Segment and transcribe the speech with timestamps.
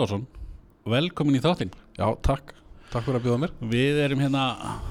[0.00, 0.22] Halldórsson,
[0.88, 1.70] velkomin í þáttinn.
[1.98, 2.54] Já, takk.
[2.88, 3.50] Takk fyrir að bjóða mér.
[3.68, 4.44] Við erum hérna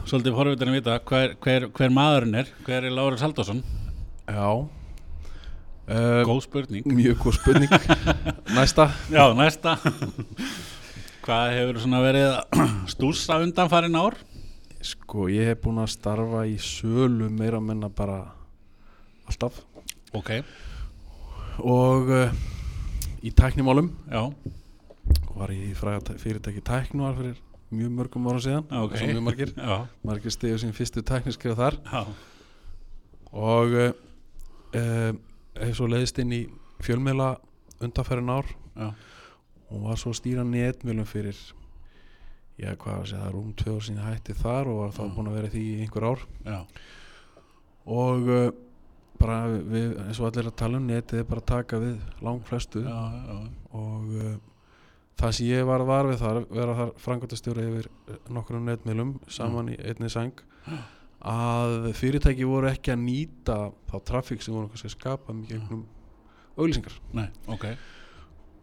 [0.06, 3.64] svolítið forvitin að vita hver, hver, hver maðurinn er, hver er Lárus Halldórsson?
[4.30, 4.52] Já.
[5.90, 6.86] Uh, Góð spurning.
[6.86, 7.74] mjög góð spurning.
[8.60, 8.86] Næsta.
[9.10, 9.74] Já, næsta.
[11.26, 12.30] Hvað hefur svona verið
[12.94, 14.20] stúsa undanfarin ár?
[14.86, 18.22] Sko, ég hef búin að starfa í sölu meira menna bara
[19.26, 19.58] alltaf.
[20.14, 20.36] Ok,
[21.66, 22.30] Og uh,
[23.26, 24.22] í tæknimálum já,
[25.36, 27.38] var ég í fræða tæ- fyrirtæki tæknuar fyrir
[27.72, 28.66] mjög mörgum ára síðan.
[28.72, 28.96] ok.
[28.98, 29.54] Svo mjög margir.
[30.04, 31.78] Margir stigur sín fyrstu tækniskrið þar.
[31.86, 32.06] já,
[33.32, 33.92] Og uh,
[34.74, 35.14] uh,
[35.62, 36.42] hef svo leiðist inn í
[36.82, 37.36] fjölmiðla
[37.86, 38.46] undanferðin ár.
[38.76, 38.90] já,
[39.70, 41.38] hún var svo að stýra netmjölum fyrir
[42.60, 45.12] já hvað að segja það um tvö síðan ég hætti þar og var þá Já.
[45.16, 46.58] búin að vera í því í einhver ár já,
[47.86, 48.50] og uh,
[49.22, 51.96] bara við eins og allir að tala um netið er bara að taka við
[52.26, 54.34] lang flestu og uh,
[55.20, 57.92] það sem ég var var við þar vera þar frangöndastjóri yfir
[58.32, 60.44] nokkrum netmjölum saman í einni sæng
[61.20, 63.58] að fyrirtæki voru ekki að nýta
[63.90, 65.88] þá trafík sem voru kannski að skapa mikið einhvern
[66.60, 66.96] auglýsingar.
[67.16, 67.66] Nei, ok,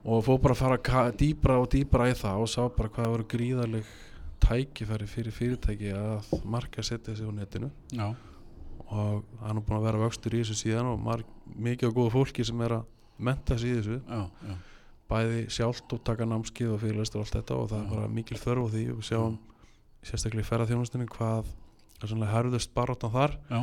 [0.06, 3.28] og fór bara að fara dýpra og dýpra í það og sá bara hvað voru
[3.34, 3.92] gríðarleg
[4.46, 7.70] tækifæri fyrir fyrirtæki að marka setja sig á netinu.
[7.92, 8.08] Já,
[8.86, 11.96] og það er nú búin að vera vöxtur í þessu síðan og marg, mikið á
[11.96, 14.00] góða fólki sem er að menta sig í þessu.
[14.06, 14.56] Já, já,
[15.10, 18.38] bæði sjálft og taka námskið og fyrirlestur og allt þetta og það er bara mikil
[18.42, 19.36] þörf á því og við sjáum
[20.06, 21.50] sérstaklega í ferðarþjónustunni hvað
[22.02, 23.36] er sannlega herðust baróttan þar.
[23.50, 23.60] Já,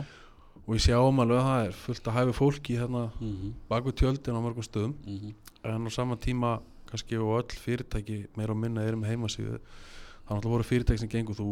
[0.63, 4.39] og við sjáum alveg að það er fullt að hæfi fólki hérna mhm, baku tjöldin
[4.39, 4.95] á mörgum stöðum.
[5.03, 5.33] Mhm,
[5.67, 6.53] en á sama tíma
[6.89, 9.59] kannski og öll fyrirtæki meira og minna eru með heimasíðu.
[9.59, 11.49] Það er náttúrulega voru fyrirtæki sem gengur þú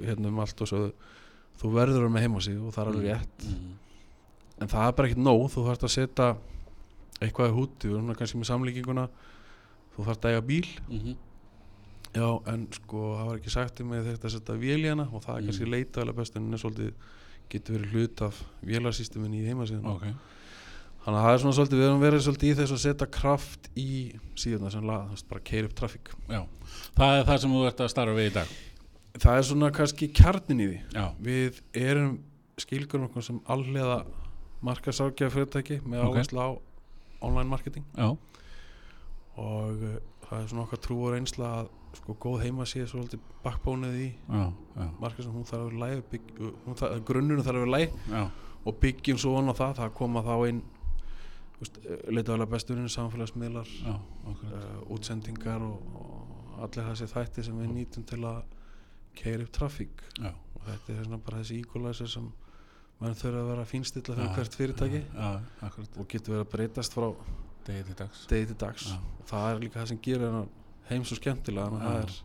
[0.00, 0.84] hérna um allt og svo
[1.60, 3.46] þú verður að með heimasíðu og það er alveg rétt.
[3.46, 3.74] Mhm,
[4.60, 6.30] en það er bara ekkert nóg, þú þarfst að setja
[7.20, 9.08] eitthvað í húti og kannski með samlíkinguna
[10.00, 10.66] þú þarfst að eiga bíl.
[10.88, 11.16] Mhm,
[12.14, 15.08] já en sko það var ekki sagt um mig þetta að setja vél í hana
[15.12, 15.46] og það er Mm.
[15.50, 16.92] kannski leita alveg best en er svolítið
[17.50, 20.02] getur verið hlut af vélarsýstumin í heimasíðun ok,
[21.04, 23.68] þannig að það er svona svolítið, við erum verið svolítið í þess að setja kraft
[23.76, 23.86] í
[24.36, 26.10] síðuna sem laga, þú veist, bara keir upp trafík.
[26.28, 26.46] Já.
[26.96, 28.48] Það er það sem þú ert að starfa við í dag.
[29.18, 30.80] það er svona kannski kjarnin í því.
[30.94, 32.18] Já, við erum
[32.58, 34.04] skilgur okkur sem alliða
[34.62, 36.14] markasákjaði fyrirtæki með Ok.
[36.16, 36.48] áherslu á
[37.22, 37.84] online marketing.
[37.96, 38.16] Já,
[39.40, 39.94] og uh,
[40.26, 44.08] það er svona okkar trú og reynsla að sko góð heimasíð er svolítið backbónið í
[44.14, 44.42] já,
[45.02, 46.12] markasum, hún þarf að vera læg
[46.66, 47.96] hún þarf, að vera læg
[48.60, 50.60] og byggjum svo á það, það koma þá inn
[52.08, 56.30] leitaðalega besturinn samfélagsmiðlar já, uh, útsendingar og, og
[56.64, 58.40] allir þessi þætti sem við nýtum til að
[59.18, 60.02] keira upp trafík.
[60.20, 62.26] Og þetta er svona bara þessi equalizer sem
[63.00, 65.02] mann þurfa að vera fínstilla fyrir Já, hvert fyrirtæki.
[65.14, 65.30] Já,
[65.96, 67.08] og getur verið að breytast frá
[67.70, 68.24] degi til dags.
[68.30, 68.98] degi til dags Já.
[69.30, 70.50] það er líka það sem gerir hennar
[70.90, 71.86] heim svo skemmtilega að Já.
[71.86, 72.18] það er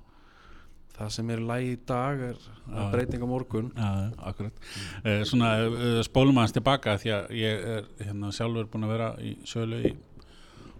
[0.96, 2.76] það sem er lægi í dag er Já.
[2.80, 4.62] að breyting á morgun Já, já, akkurat.
[5.04, 9.10] Eh, svona uh, spólum aðeins tilbaka því að ég er hérna sjálfur búin að vera
[9.20, 9.92] í sölu í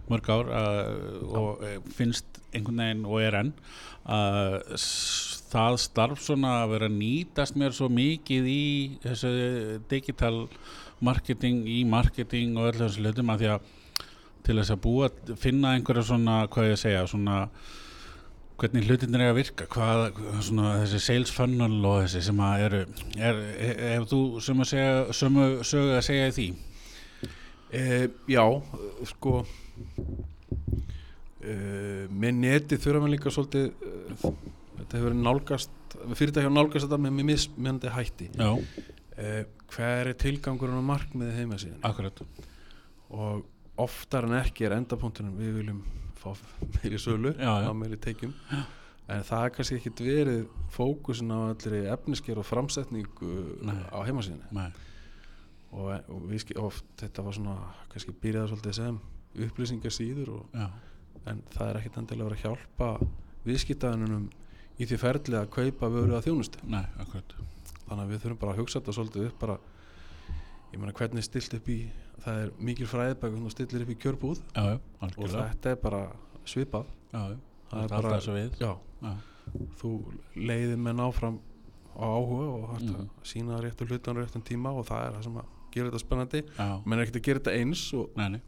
[0.08, 3.52] mörg ár uh, og uh, finnst einhvern veginn og er enn
[4.06, 4.56] að
[5.50, 8.62] það starf svona að vera að nýtast mér svo mikið í
[9.04, 9.32] þessu
[9.90, 10.46] digital
[11.04, 13.74] marketing í marketing og öll þessu hlutum að því að
[14.46, 17.40] til þess að búa, finna einhverja svona, hvað ég að segja, svona
[18.56, 22.80] hvernig hlutinir er að virka hvað, svona þessi sales funnel og þessi sem að eru
[23.18, 26.46] er, er, ef þú sömu, segja, sömu sögu að segja því?
[27.76, 27.82] E,
[28.30, 28.44] já,
[29.10, 29.40] sko
[31.42, 31.56] e,
[32.08, 34.32] með neti þurfa maður líka svolítið e,
[34.78, 38.30] þetta hefur nálgast fyrirtækja nálgast þetta með mismjöndi hætti.
[38.38, 38.50] Já,
[39.18, 39.34] e,
[39.74, 41.82] hver er tilgangurinn og markmiðið heima síðan?
[41.88, 42.24] Akkurat.
[43.12, 43.44] Og
[43.82, 45.80] oftar en ekki er endapunktunum við viljum
[46.16, 46.32] fá
[46.78, 47.68] meiri sölu Já, já.
[47.68, 48.32] fá meiri tekjum
[49.06, 53.28] en það er kannski ekkit verið fókusin á allri efnisker og framsetningu
[53.68, 53.76] Nei.
[53.92, 54.70] á heimasíðinni Nei.
[55.70, 57.56] og, og við skil, oft þetta var svona
[57.92, 58.98] kannski byrjaði svolítið sem
[59.46, 60.66] upplýsingarsýður já,
[61.28, 62.90] en það er ekkit endilega verið að hjálpa
[63.46, 64.26] viðskiptaðunum
[64.80, 68.60] í því ferli að kaupa vöru að þjónustu nei, þannig að við þurfum bara að
[68.64, 69.58] hugsa þetta svolítið upp bara
[70.72, 71.78] ég meina hvernig er stilt upp í
[72.26, 74.40] það er mikil fræðibæk og stillir upp í kjörbúð.
[74.56, 74.64] Já,
[75.06, 76.00] og þetta er bara
[76.46, 76.86] svipað.
[77.12, 77.20] Já,
[77.70, 78.16] það er bara,
[78.60, 78.72] já,
[79.06, 79.12] já,
[79.80, 79.90] þú
[80.36, 81.38] leiðir menn áfram
[81.96, 82.96] á áhuga og hægt Mhm.
[82.96, 86.42] að sína réttu hlutan réttum tíma og það er það sem að gera þetta spennandi.
[86.84, 88.40] Menn er ekkert að gera þetta eins og, nei, nei,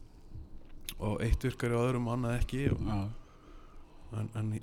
[0.99, 2.81] og eitt virkar í öðrum og annað ekki og,
[4.19, 4.59] en, en,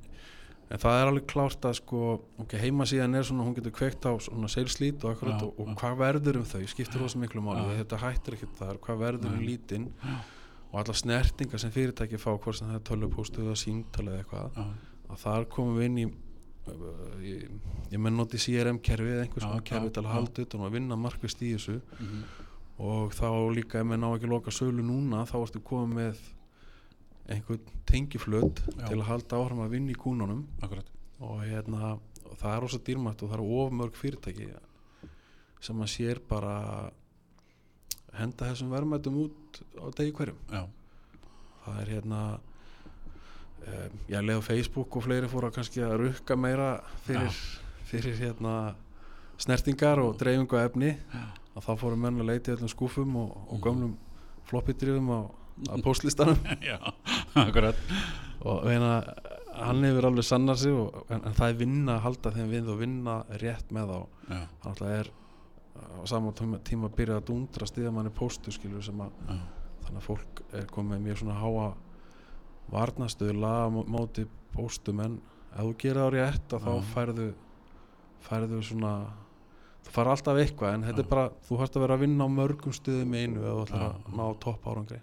[0.67, 2.01] en það er alveg klárt að sko,
[2.43, 4.13] ok, heimasíðan er svona hún getur kveikt á
[4.51, 5.75] seilslít og Já, og, og já.
[5.79, 7.77] hvað verður um þau, skiptir rosa miklu máli Já.
[7.85, 9.87] þetta hættir ekkert þar, hvað verður um lítinn
[10.73, 14.59] og alla snertingar sem fyrirtæki fá hvort sem það er tölvupóstu eða símtali eða eitthvað
[15.07, 17.45] að þar komum við inn í uh, ég,
[17.93, 20.69] ég menn noti CRM kerfi eða einhvers svona kerfi já, til að halda utan og
[20.69, 21.79] að vinna markvist í þessu.
[22.01, 22.25] Mhm,
[22.87, 26.25] og þá líka ef menn á ekki loka sölu núna þá ertu komið með
[27.29, 28.87] einhvern tengiflöt Já.
[28.89, 30.45] til að halda áfram að vinna í kúnunum.
[30.63, 30.87] Akkurat.
[31.21, 31.97] Og hérna
[32.27, 34.49] og það er rosa dýrmætt og það eru ofmörg fyrirtæki
[35.67, 36.57] sem að sér bara
[38.17, 40.39] henda þessum verðmættum út á degi hverjum.
[40.53, 40.63] Já,
[41.65, 42.21] það er hérna
[43.67, 46.69] um, ég leði á Facebook og fleiri fóru að kannski að rukka meira
[47.07, 47.39] fyrir,
[47.91, 48.55] fyrir hérna
[49.43, 50.95] snertingar og dreifingu af efni.
[51.13, 51.25] Já,
[51.57, 53.63] að þá fóru menn að leita í öllum skúfum og, og Mhm.
[53.65, 53.97] gömlum
[54.47, 55.21] floppydrifum á,
[55.73, 56.37] á postlistanum
[58.51, 58.93] og hérna
[59.57, 62.67] hann hefur alveg sannað sig og, en, en það er vinna að halda þeim við
[62.75, 63.99] og vinna rétt með þá.
[64.29, 65.11] Já, hann alltaf er
[65.77, 69.37] á sama tíma, tíma að byrja að dundra stiða manni póstu skilur sem að já,
[69.87, 71.67] þannig að fólk er komið mjög svona háa
[72.73, 74.25] varnastuðla á mó- móti
[74.55, 75.19] póstum en
[75.57, 77.27] ef þú gerir það rétt þá færðu
[78.27, 78.93] færðu svona
[79.87, 82.29] þú fær alltaf eitthvað en þetta er bara þú hast að vera að vinna á
[82.33, 83.87] mörgum stuðum einu þú ætlar Já.
[83.87, 84.99] að ná topp árangri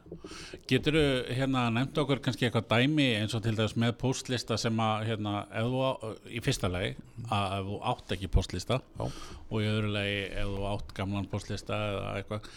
[0.69, 1.05] Getur þú
[1.39, 5.33] hérna nefnt okkur kannski eitthvað dæmi eins og til dæmis með postlista sem að hérna,
[5.49, 5.91] ef þú á,
[6.27, 6.93] í fyrsta lagi
[7.29, 9.03] að ef þú átt ekki postlista Já.
[9.07, 12.49] og í öðru lagi ef þú átt gamlan postlista eða eitthvað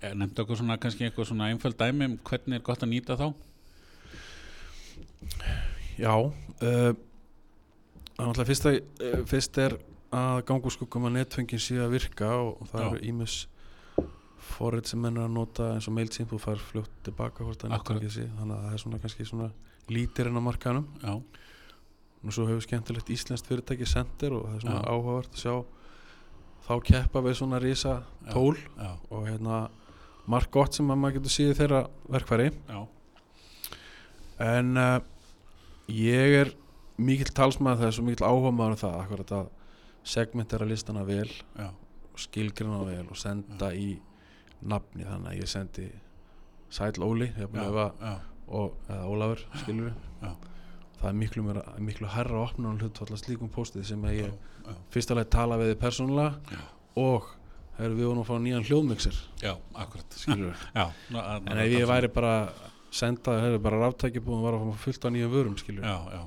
[0.00, 3.18] eh, nefnt okkur svona kannski eitthvað svona einföld dæmi um hvernig er gott að nýta
[3.20, 3.28] þá
[5.94, 6.94] Já uh,
[8.18, 8.80] fyrst, að,
[9.30, 9.76] fyrst er
[10.14, 12.88] að gangu skuggum að netfengin sé að virka og, og það Já.
[12.88, 13.36] eru ímis
[14.44, 17.74] forrið sem menn er að nota eins og mailsync þú fær fljótt tilbaka hvort að
[17.74, 18.26] netfengin sé.
[18.38, 19.48] Þannig að það er svona kannski svona
[19.92, 21.14] lítirinn á markanum Já,
[22.24, 24.90] og svo hefur skemmtilegt íslenskt fyrirtæki sendir og það er svona Já.
[24.92, 25.56] áhugavert að sjá
[26.64, 27.94] þá keppa við svona risa
[28.30, 29.58] tól já, og hérna
[30.30, 31.80] margt gott sem að maður getur síðu þeirra
[32.14, 32.46] verkfæri.
[32.70, 32.78] Já,
[34.44, 34.94] en uh,
[35.92, 36.54] ég er
[36.96, 39.50] mikill talsmaður þess og mikill áhuga maður um það akkurat að
[40.04, 41.68] segmentera listana vel já,
[42.12, 43.94] og skilgrina vel og senda í
[44.64, 45.04] nafni.
[45.04, 45.90] Þannig að ég sendi
[46.74, 48.16] Sæll Óli já, já,
[48.48, 49.92] og, eða Ólafur skilur
[50.22, 50.32] já,
[50.98, 54.34] það er miklu, meira, miklu herra opnun hlutfalla slíkum póstið sem að já, ég
[54.66, 56.62] já, fyrst alveg tala við þið persónulega Já.
[57.00, 57.32] og
[57.78, 59.18] heru, við vorum að fá nýjan hljóðmixer.
[59.42, 60.16] Já, akkurat.
[60.78, 62.34] Já, ná, en ef ég væri bara
[62.94, 66.24] senda, hefur bara ráftæki búin var að fá fullt af nýjum vörum Já,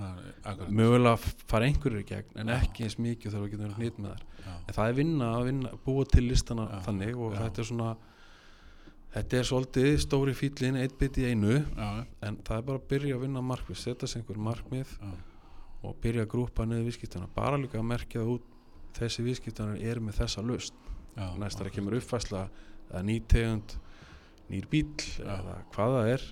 [0.00, 3.98] er mögulega fara einhverjir í gegn en ekki eins mikið þegar við getum verið hnýtt
[4.04, 4.52] með þær.
[4.60, 7.40] En það er vinna að vinna, búa til listana Já, þannig og já.
[7.44, 7.90] þetta er svona
[9.14, 11.58] þetta er svolítið stóri fýllin eitt bit í einu.
[11.58, 11.90] Já,
[12.28, 14.94] en það er bara að byrja að vinna markmið setja sig einhver markmið
[15.80, 17.30] og byrja að grúpa niður viðskiptana.
[17.34, 18.48] Bara líka að merkja það út
[18.98, 20.74] þessi viðskiptana eru með þessa lust
[21.16, 22.44] já næst er að kemur uppfæsla
[22.90, 23.76] eða ný tegund
[24.50, 24.90] nýr bíl
[25.22, 26.26] eða hvað það er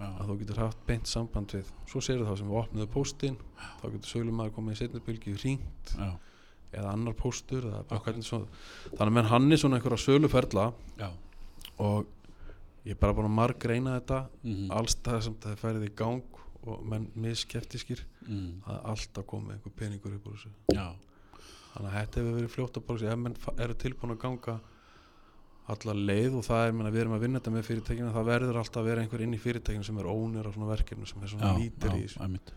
[0.00, 3.36] að þú getur haft beint samband við svo segir þá sem við opnuðu póstinn
[3.80, 6.10] þá getur sölumæður komið í setni bylgi hringt já,
[6.72, 8.06] eða annar póstur eða bara Ok.
[8.08, 8.40] hvernig svo
[8.94, 10.66] þannig að menn hann er svona einhverja söluferla
[11.00, 11.10] já.
[11.78, 12.06] og
[12.86, 15.94] ég er bara búin að marg reyna þetta mhm, alls það sem það færið í
[16.00, 20.50] gang og menn miskeftiskir mhm, það er alltaf komið einhver peningur upp úr þessu.
[20.72, 20.86] Já,
[21.74, 23.08] þannig að þetta hefur verið fljótt að sig.
[23.12, 24.56] Ef menn eru tilbúin að ganga
[25.70, 28.58] alla leið og það er, menna, við erum að vinna þetta með fyrirtækinu það verður
[28.60, 31.32] alltaf að vera einhver inn í fyrirtækinu sem er ónir á svona verkefni sem er
[31.32, 32.22] svona já, lítir í já, þessu.
[32.24, 32.52] einmitt.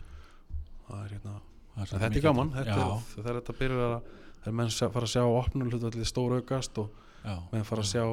[0.87, 1.35] það er hérna
[1.73, 4.11] Það svo þetta er gaman, þetta er, þegar þetta byrjar að
[4.43, 7.89] þegar menn sjá, fara að sjá opnum hlutvallið stór aukast og já, menn fara að
[7.89, 8.03] sjá,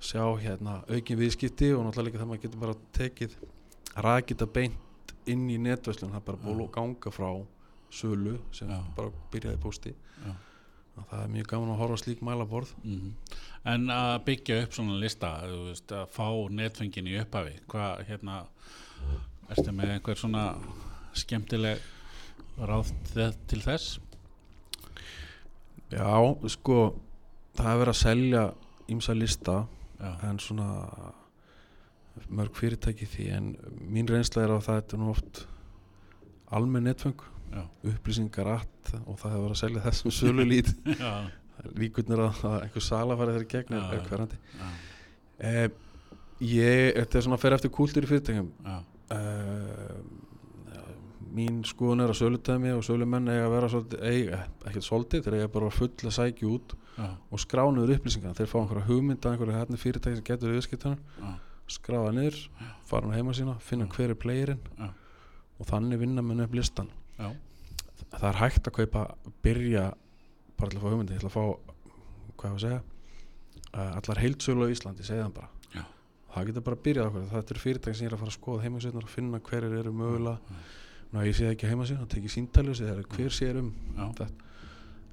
[0.00, 3.36] sjá hérna, aukin viðskipti og náttúrulega líka þegar maður getur bara tekið
[4.06, 7.28] rakið þetta beint inn í netverslun það er bara búið að ganga frá
[7.94, 10.40] sölu sem bara byrjaði og
[10.96, 12.74] það er mjög gaman að horfa slík mælaborð.
[12.84, 13.12] Mhm.
[13.64, 18.46] En að byggja upp svona lista veist, að fá netfengin í upphafi hvað hérna
[19.48, 20.44] ertu með einhver svona
[21.14, 21.80] skemmtileg
[22.58, 22.92] ráð
[23.48, 23.98] til þess?
[25.90, 26.78] Já, sko
[27.54, 28.44] það er verið að selja
[28.88, 29.66] ímsa lista
[30.00, 31.12] Já, en svona
[32.28, 33.46] mörg fyrirtæki því en
[33.90, 35.46] mín reynsla er að það er nú oft
[36.54, 37.22] almenn netfeng
[37.90, 40.70] upplýsingar allt og það hefur verið að selja þessum sölu lít
[41.78, 44.40] líkurnir að, að einhver sala farið þeirra gegn er, er hverjandi
[45.38, 45.68] eh,
[46.40, 48.50] ég, þetta er svona að fer eftir kúltur í fyrirtækjum.
[49.14, 49.96] Eh,
[51.34, 54.34] mín skoðun er að sölutæmi og sölumenn eiga að vera svolítið,
[54.68, 58.58] ekkert svolítið þeir eiga bara að fulla sækju út já, og skránuður upplýsingar, þeir fá
[58.60, 61.32] einhverja hugmynda einhverja hérna fyrirtæki sem getur viðskiptunum já,
[61.74, 62.38] skráða niður,
[62.86, 67.28] fara á heima sína finna hver er playerinn og þannig vinna menn upp listan já,
[68.14, 69.04] það er hægt að kaupa
[69.44, 69.84] byrja
[70.58, 71.44] bara til að fá hugmyndi, ætla að fá
[72.34, 72.80] hvað ég að segja
[73.74, 75.50] uh, allar heildsölu á Íslandi, segja það bara.
[75.74, 75.84] Já.
[76.34, 78.64] það getur bara að byrja þetta eru fyrirtæki sem ég er að fara að skoða
[78.64, 80.56] heimasveitnar og finna hverjir eru mögulega.
[81.14, 84.26] Ná, ég sé ekki heima sín, það tekið síntælu er hver sér um já, þetta.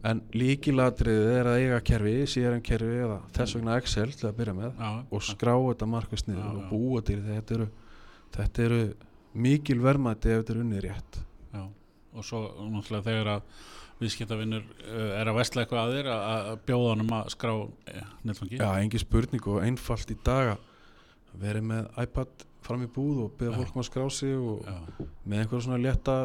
[0.09, 4.55] En líkilatriðið er að eiga kerfi CRM kerfi eða þess vegna Excel til að byrja
[4.57, 7.67] með já, og skrá þetta markvist Já, niður og búa til þetta eru,
[8.33, 8.79] þetta eru
[9.45, 11.19] mikil verðmæti ef þetta er unnið rétt
[12.13, 12.41] og svo
[12.71, 13.57] náttúrulega þegar að
[14.01, 17.51] viðskiptavinnur uh, er að vestla eitthvað að þér að, bjóða honum að skrá
[17.93, 20.63] eh, netfangi Já, engin spurning og einfalt í dag að
[21.43, 23.59] vera með iPad fram í búð og beða Já.
[23.61, 26.15] fólk um að skrá sig og já, með einhverja svona létta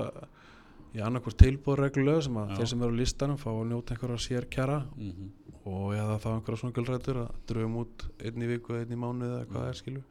[0.97, 2.59] í annarkvort tilbúð reglulega sem að Já.
[2.61, 5.35] þeir sem eru á listanum fá að njóta einhverja sér kjara mm
[5.67, 9.33] og eða þá einhverja svona gulrætur að drögum út einn í viku, einn í mánuð
[9.33, 10.03] eða hvað það er skilu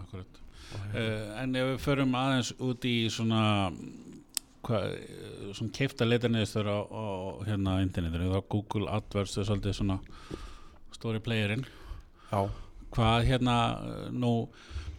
[0.00, 0.40] akkurat.
[0.76, 3.42] Uh, en ef við förum aðeins út í svona
[4.74, 7.04] eh, svona keifta leitarniðistur á, á
[7.46, 9.98] hérna internetinu þá Google AdWords er svolítið svona
[10.94, 11.66] stóri playerinn.
[12.30, 12.48] Já,
[12.96, 13.56] hvað hérna
[14.14, 14.32] nú,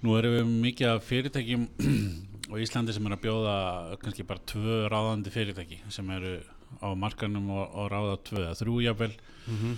[0.03, 1.67] nú erum við mikið af fyrirtækjum
[2.51, 3.57] á Íslandi sem er að bjóða
[4.03, 6.37] kannski bara tvö ráðandi fyrirtæki sem eru
[6.83, 9.13] á markanum og, og ráða tvö eða þrjú jafnvel.
[9.47, 9.77] Mm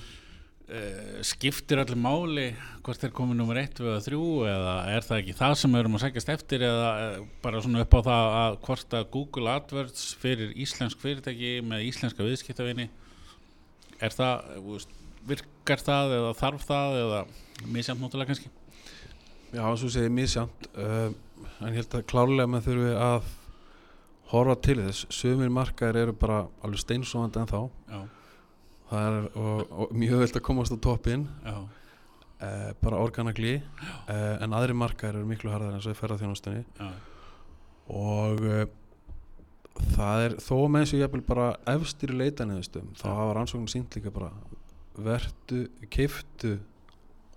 [0.70, 2.46] uh, skiptir allir máli
[2.86, 4.22] hvort er komið nummer 1, 2 eða 3
[4.54, 7.84] eða er það ekki það sem við erum að sækjast eftir eða uh, bara svona
[7.86, 12.90] upp á það að hvort að Google AdWords fyrir íslensk fyrirtæki með íslenska viðskiptavini
[14.00, 14.96] er það, þú veist,
[15.30, 17.24] virkar það eða þarf það eða
[17.68, 18.54] misjant náttúrulega kannski?
[19.50, 21.10] Já, þú segir misjant uh,
[21.60, 23.36] en ég held að klárlega með þurfi að
[24.30, 25.08] horfa til þess.
[25.14, 28.02] Sumir markaðir eru bara alveg steinsóðandi en þá já,
[28.98, 33.60] er og, og mjög veld að komast á toppin uh, bara organagli.
[34.10, 36.90] Uh, en aðri markaðir eru miklu harðar eins og í ferðarþjónustunni já,
[37.90, 38.64] og uh,
[39.96, 43.96] það er þó með eins og ég bara efstir í leitaniðustum þá hafa rannsóknir sínt
[43.98, 44.32] líka bara
[45.00, 46.58] vertu, keiftu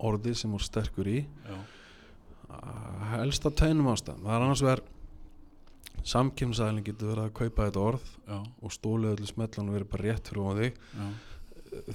[0.03, 1.21] orðið sem voru sterkur í.
[2.53, 4.25] Að helst af tænum ástæðum.
[4.25, 4.81] Það er annars vegar
[6.03, 10.07] samkjömsæðin getur verið að kaupa þetta orð já, og stólið öllu smellan og verið bara
[10.09, 10.81] rétt fyrir ofan þig.
[10.97, 11.05] Já,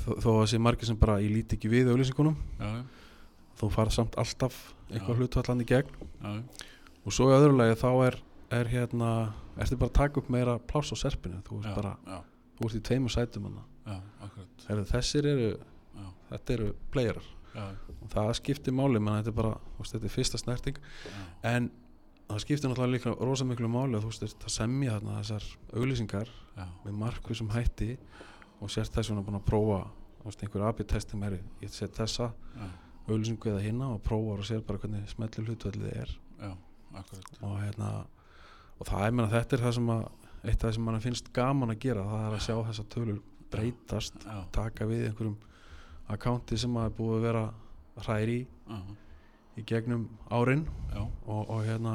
[0.04, 2.70] þó, þó að sé margir sem bara ég líti ekki við auðlýsingunum já,
[3.60, 4.56] þú fara samt alltaf
[4.88, 5.94] eitthvað hlutvallan í gegn.
[6.22, 6.34] Já,
[7.04, 8.18] og svo í öðru lagi þá er,
[8.58, 9.10] er hérna
[9.58, 11.40] ertu bara að taka upp meira pláss á serpinu?
[11.46, 12.20] Þú ert bara, já,
[12.58, 13.50] þú ert í tveimur sætum
[14.68, 15.50] Heru, þessir eru,
[15.96, 17.28] já, þetta eru playerar.
[17.58, 20.80] Og það skiptir máli menn þetta er bara, veist, þetta er fyrsta snerting.
[21.48, 21.70] En
[22.28, 26.32] það skiptir náttúrulega líka rosa miklu máli að þú veist, það semja þarna þessar auglýsingar
[26.58, 27.94] já, með markvisum hætti
[28.58, 29.80] og sért þess vegna búin að prófa
[30.18, 32.68] þú veist, einhver AB-testing er ég set þessa já,
[33.08, 36.14] auglýsingu eða hinna og prófar og sér bara hvernig smellir hlutvallið er.
[36.42, 36.52] Já,
[37.42, 37.90] og hérna
[38.78, 40.06] og það er meina þetta er það sem að
[40.38, 43.20] eitt af það sem mann finnst gaman að gera það er að sjá þessa tölur
[43.52, 45.36] breytast já, taka við einhverjum
[46.14, 47.44] akkánti sem að er búið að vera
[48.04, 48.76] hræri í,
[49.58, 50.64] í gegnum árin
[51.00, 51.94] og, og hérna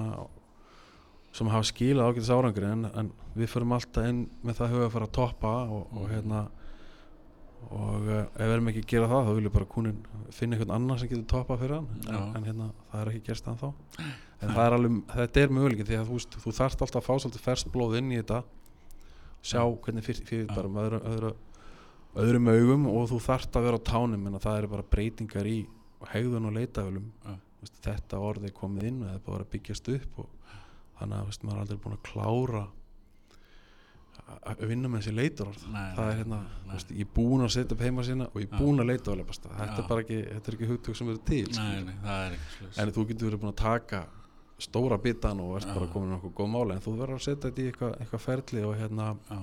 [1.34, 4.94] sem hafa skilað ágætis árangri en, en við förum alltaf inn með það huga að
[4.96, 6.44] fara að toppa og, og hérna
[7.74, 10.02] og uh, ef við erum ekki að gera það þá viljum bara kúnin
[10.36, 11.88] finna einhvern annan sem getur toppað fyrir hann.
[12.10, 13.70] En, en hérna það er ekki gerst ennþá.
[14.44, 17.08] En það er alveg, þetta er möguleiki því að þú, veist, þú þarft alltaf að
[17.08, 18.42] fá svolítið fersk blóð inn í þetta
[19.44, 19.64] sjá Já.
[19.86, 21.32] hvernig fyrir, fyrir bara með öðru, öðru,
[22.24, 24.28] öðrum augum og þú þarft að vera á tánum.
[24.28, 25.58] En það eru bara breytingar í
[26.12, 27.10] hegðun og leitafölum
[27.84, 30.43] þetta orð er komið inn og það er bara að byggjast upp og
[31.00, 32.64] þannig að veist, maður er aldrei búin að klára
[34.48, 36.74] að vinna með þessi leitarorð Nei, það er hérna, nei.
[36.74, 39.16] veist, ég er búin að setja upp heima sína og ég er búin að leita
[39.20, 43.06] leipasta þetta er bara ekki, ekki hugtök sem eru til nei, nei, er en þú
[43.10, 44.04] getur verið búin að taka
[44.64, 45.74] stóra bitan og Já.
[45.74, 48.64] bara komin nokkuð góð máli en þú verður að setja þetta í eitthvað, eitthvað ferli
[48.64, 49.40] og hérna já,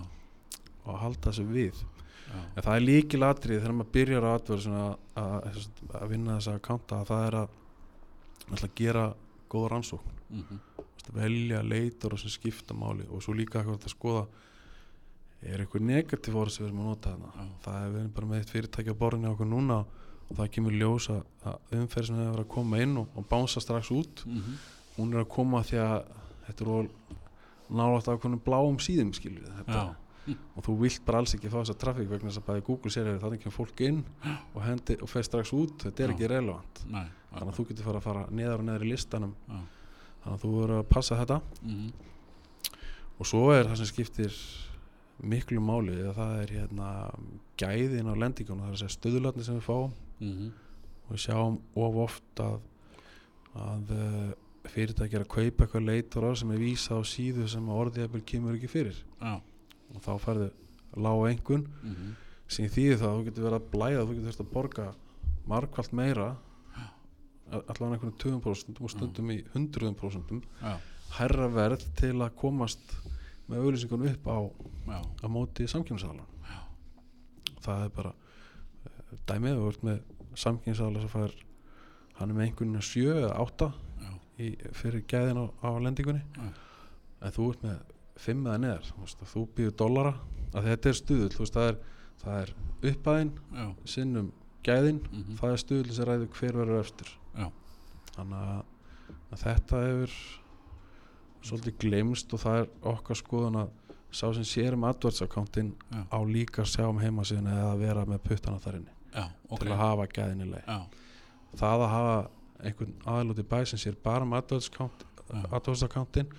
[0.87, 1.83] og halda þessu við.
[2.31, 4.85] Já, en það er líkil atrið þegar maður byrjar að atverða
[5.21, 7.59] að, vinna þessa akkánta að það er að,
[8.57, 9.05] að gera
[9.51, 10.15] góða rannsókn.
[10.31, 10.70] Mhm, Veist,
[11.15, 14.25] velja leitur og sem skipta máli og svo líka eitthvað að skoða
[15.41, 17.47] er eitthvað negatív orð sem við erum að nota þarna?
[17.65, 19.79] Það er erum bara með eitt fyrirtæki á borðinu á okkur núna
[20.31, 21.23] og það kemur ljós að,
[21.79, 24.61] umferð sem hefur verið að koma inn og, og bánsa strax út mhm,
[24.99, 25.97] hún er að koma því að
[26.51, 26.93] þetta er
[27.71, 29.91] nálátt af hvernig bláum síðum skilur þetta.
[30.31, 33.09] Og þú vilt bara alls ekki fá þessa trafík vegna þess að bæði Google sér
[33.09, 34.03] er þannig kemur fólk inn
[34.55, 36.15] og, og fer strax út þetta er Já.
[36.15, 36.83] ekki relevant.
[36.91, 39.35] Nei þannig að þú getur fara að fara neðar og neðar í listanum.
[39.47, 39.61] Já.
[40.23, 41.41] Þannig að þú verður að passa þetta.
[41.63, 41.93] Mhm,
[43.21, 44.37] og svo er það sem skiptir
[45.21, 46.91] miklu máli að það er hérna
[47.61, 49.93] gæðin á lendingunum það er að segja stöðulatni sem við fáum.
[50.21, 50.53] Mhm,
[51.05, 52.61] og við sjáum of oft að,
[53.55, 54.33] að uh,
[54.71, 58.25] fyrirtæki er að kaupa eitthvað leitur sem er vísa á síðu sem að orðið eða
[58.33, 59.05] kemur ekki fyrir.
[59.21, 59.41] Já,
[59.95, 60.51] og þá færðu
[61.01, 62.15] lág engun mhm,
[62.51, 64.87] sem þýðir það að þú getur verið að blæða þú getur þurft að borga
[65.51, 66.29] margfalt meira
[67.51, 70.75] allavega einhvern 20% og stundum í 100% já,
[71.19, 72.95] hærra verð til að komast
[73.51, 74.39] með auðlýsingunum upp á,
[74.95, 76.27] já, á móti samkynnsala
[77.61, 80.03] það er bara eh, dæmið, þú ert með
[80.41, 81.37] samkynnsala sem fær
[82.21, 83.71] hann er með einhvern veginn 7 eða 8
[84.05, 86.23] já, í, fyrir gæðin á, á lendingunni.
[87.21, 87.79] En þú ert með
[88.21, 90.13] 5 eða neðar þú, þú býður dollara
[90.57, 91.81] að þetta er stuðul þú veist, það, er,
[92.23, 92.53] það er
[92.91, 93.33] uppæðin
[93.89, 94.31] sinnum
[94.67, 97.47] gæðin mhm, það er stuðul sem ræður hver verður eftir Já.
[98.17, 98.63] þannig að,
[99.45, 100.17] þetta hefur
[101.41, 103.71] svolítið glemst og það er okkar skoðun að
[104.11, 104.85] sá sem sér um
[105.91, 106.03] Já.
[106.11, 109.63] á líka að sjá um heimasíðun eða að vera með puttana þar inni já, ok,
[109.63, 110.79] til að hafa gæðin í leið já,
[111.61, 112.17] það að hafa
[112.61, 114.35] einhvern aðlúti bæ sem sér bara um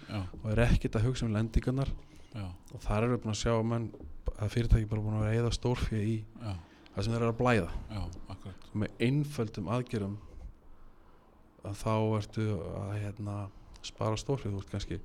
[0.10, 1.92] já, og er ekkert að hugsa um lendingarnar
[2.36, 3.88] og þar erum við búin að sjá menn,
[4.38, 6.52] að fyrirtæki bara búin að vera eða stórfið í já,
[6.92, 7.72] það sem þeir eru að blæða.
[7.92, 8.02] Já,
[8.84, 10.18] með einföldum aðgjörum
[11.68, 12.46] að þá ertu
[12.82, 13.36] að hérna,
[13.86, 15.00] spara stórfið þú ert kannski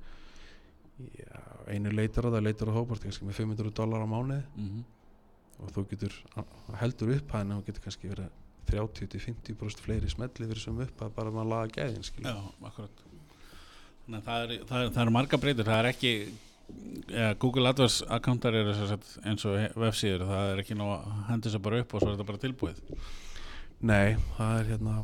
[1.17, 1.41] já,
[1.73, 4.43] einu leitar á það leitar á hópart kannski með 500 dólar á mánuði.
[4.57, 4.85] Mhm,
[5.57, 6.17] og þú getur
[6.81, 8.33] heldur upp hæðina og getur kannski verið
[8.67, 12.35] 30-50% fleiri smelli fyrir sem upp að bara maður laga gæðin já,
[12.67, 13.05] akkurat.
[14.05, 15.67] Þannig að það er, það er, er marga breytur.
[15.67, 16.11] Það er ekki
[17.11, 21.53] ja, Google AdWords akkántar eru sagt eins og vefsíður, það er ekki nú að hendi
[21.53, 22.81] sér bara upp og svo er þetta bara tilbúið.
[23.87, 24.95] Nei, það er hérna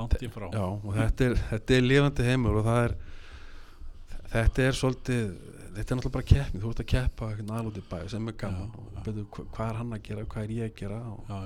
[0.00, 0.48] langt í frá.
[0.52, 2.94] Já, og þetta er, þetta er lifandi heimur og það er
[4.32, 5.24] þetta er svolítið
[5.72, 8.72] þetta er náttúrulega bara keppni, þú ert að keppa aðlúti bæ sem er gaman.
[8.72, 10.98] Já, og betur, hva- hvað er hann að gera, hvað er ég að gera?
[11.12, 11.38] Og, já,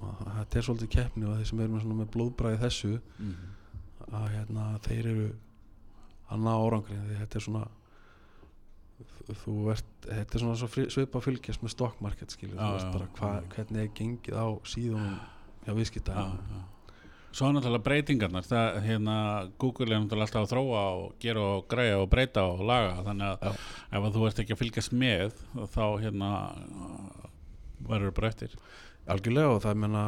[0.00, 3.50] og þetta er svolítið keppni og þeir sem eru með, með blóðbræði þessu mhm,
[4.16, 5.28] að hérna, þeir eru
[6.30, 6.98] að ná árangri.
[7.20, 7.66] Þetta er svona
[9.44, 13.08] þú ert, þetta er svona svo svipa fylgjast með stockmarket skilur, Já, þú veist bara
[13.18, 15.20] hva, hvernig er gengið á síðunum
[15.64, 16.60] hjá já
[17.30, 19.16] Svo er náttúrulega breytingarnar það, hérna,
[19.62, 23.28] Google er náttúrulega alltaf að þróa og gera og græja og breyta og laga þannig
[23.28, 23.52] að Já.
[23.90, 25.36] ef að þú ert ekki að fylgjast með
[25.76, 26.30] þá hérna
[27.86, 28.56] verður bara eftir.
[29.10, 30.02] Algjörlega og það menna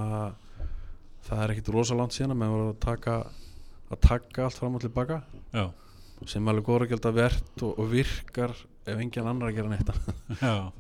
[1.29, 3.17] það er ekkit rosalant síðan að menn voru að taka
[3.93, 5.21] að taka allt fram og tilbaka.
[5.55, 5.67] Já,
[6.31, 9.93] sem alveg góður að gelda verðt og, og virkar ef engin annar að gera neitt.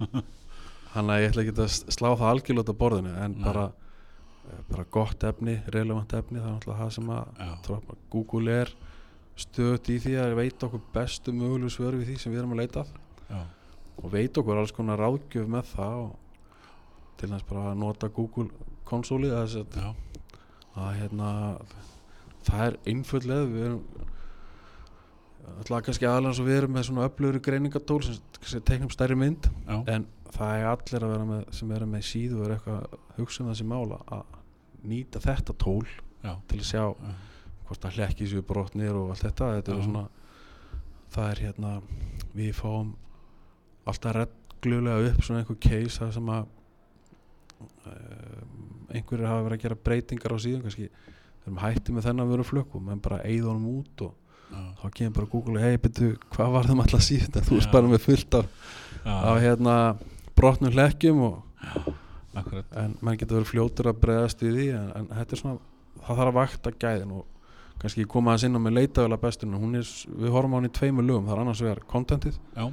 [0.92, 3.44] Þannig að ég ætla ekki að slá það algjörlega út af borðinu en Nei.
[3.46, 3.66] bara,
[4.68, 8.72] bara gott efni, relevant efni það er náttúrulega það sem að Google er
[9.42, 12.62] stöðt í því að veita okkur bestu mögulegu svör við því sem við erum að
[12.62, 12.84] leita
[13.28, 13.40] já,
[14.02, 16.18] og veit okkur alls konar ráðgjöf með það og
[17.20, 19.78] til þess bara að nota Google konsólið þess
[20.82, 21.30] að hérna
[22.42, 24.11] það er einföldlega við erum
[25.50, 29.48] alltaf kannski aðalega svo við erum með svona öflugri greiningatól sem, sem teiknum stærri mynd
[29.48, 32.80] já, en það er allir að vera með sem eru með síðu og eru eitthvað
[32.80, 34.38] að hugsa um þessi mála að
[34.92, 37.12] nýta þetta tól já, til að sjá já,
[37.68, 39.52] hvort það hlekki sér brotnir og allt þetta.
[39.58, 40.04] Þetta er svona
[41.12, 41.72] það er hérna
[42.32, 42.94] við fáum
[43.88, 46.44] alltaf reglulega upp svona einhver case það sem að
[47.90, 48.60] um,
[48.92, 52.46] einhverjir hafa verið að gera breytingar á síðan kannski við erum hættið með þennan veru
[52.46, 54.21] flökkum en bara eigð honum út og
[54.52, 58.04] þá kemur bara Google hei betur hvað var þeim alltaf síðan þú veist bara með
[58.06, 58.46] fullt af,
[59.04, 59.76] af hérna
[60.36, 61.20] brotnum hlekkjum
[62.32, 65.58] en mann getur verið fljótur að breyðast við því en, en þetta er svona
[66.02, 67.28] það þarf að vakta gæðin og
[67.82, 69.62] kannski koma að sinna með leitaðala bestunum.
[69.62, 71.26] Hún er, við horfum á hann í tveimur lögum.
[71.26, 72.66] Það er annars vegar contentið Já,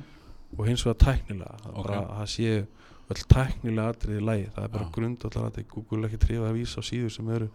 [0.58, 1.58] og hins vegar tæknilega.
[1.64, 1.80] Það, Ok.
[1.80, 1.88] okay.
[1.88, 2.52] bara, að það sé
[3.10, 4.46] öll tæknilega atriði í lagi.
[4.56, 4.92] Það er bara Já.
[4.98, 7.50] grund allar að Google ekki trífað að vísa á síður sem eru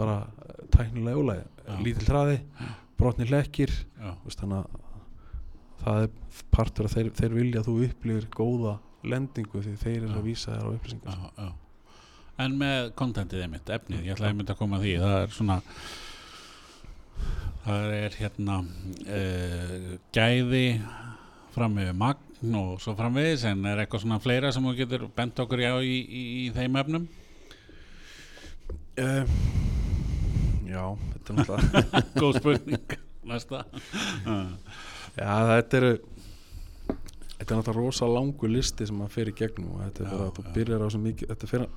[0.00, 1.78] bara eh, tæknilega úlægi Já.
[1.84, 2.38] lítill hraði,
[3.00, 4.86] brotni já, veist, þannig að
[5.80, 8.76] það er partur að þeir, þeir vilja að þú upplifir góða
[9.10, 10.18] lendingu því þeir eru Já.
[10.18, 11.18] að vísa þér á upplýsingar.
[11.18, 11.50] Já, já.
[12.40, 14.94] En með kontentið einmitt, efnið, ég ætlaði einmitt að koma að því.
[15.02, 15.56] Það er svona
[17.64, 20.64] það er hérna uh, gæði
[21.54, 25.42] fram með magn og svo framvegis en er eitthvað svona fleira sem þú getur bent
[25.42, 27.08] okkur á í, í, í þeim efnum?
[29.00, 29.28] Uh,
[30.70, 32.96] Já, þetta er náttúrulega góð spurning.
[33.30, 33.64] Næsta.
[35.18, 35.92] Já, þetta eru
[37.40, 40.26] Þetta er náttúrulega rosa langu listi sem maður í gegnum og þetta er Já, bara
[40.28, 41.70] að þú byrjar á svo mikið þetta að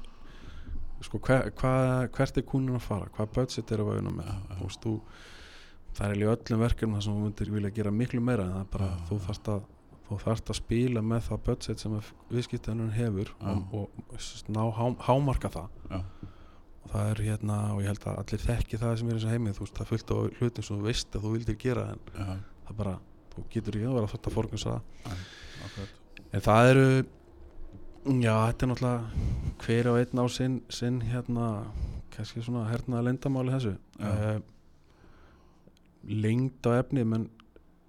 [1.03, 1.71] sko, hva, hva,
[2.15, 3.07] hvert er kúnin að fara?
[3.15, 4.27] Hvað budget er að vauna með?
[4.27, 4.73] Já, já.
[4.83, 4.93] Þú
[5.93, 8.63] það er í öllum verkefnum þar sem þú myndir vilja gera miklu meira en það
[8.63, 9.23] er bara, Já, þú já.
[9.27, 9.65] þarft að
[10.03, 11.97] þú þarft að spila með það budget sem
[12.33, 15.77] viðskiptanur hefur og, og ná há, hámarka það.
[15.89, 16.01] Já,
[16.83, 19.33] og það er hérna og ég held að allir þekki það sem er eins og
[19.33, 22.01] heimið þú veist, það fullt á hlutum sem þú veist að þú vildir gera en
[22.13, 22.29] já,
[22.67, 22.95] það bara,
[23.33, 24.77] þú getur ekki að vera þetta forgangsa
[25.67, 25.99] akkurat.
[26.33, 26.87] En það eru
[28.23, 29.01] já, þetta er náttúrulega
[29.63, 31.47] hver á einn á sinn, sinn hérna
[32.13, 33.77] kannski svona hernaða lendamáli þessu.
[34.01, 34.39] Uh,
[36.03, 37.29] lengd á efni menn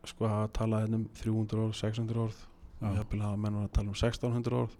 [0.07, 2.41] sko að tala hérna um 300 orð, 600 orð.
[2.81, 2.89] Já.
[2.99, 4.79] jafnvel hafa menn var að tala um 1600 orð.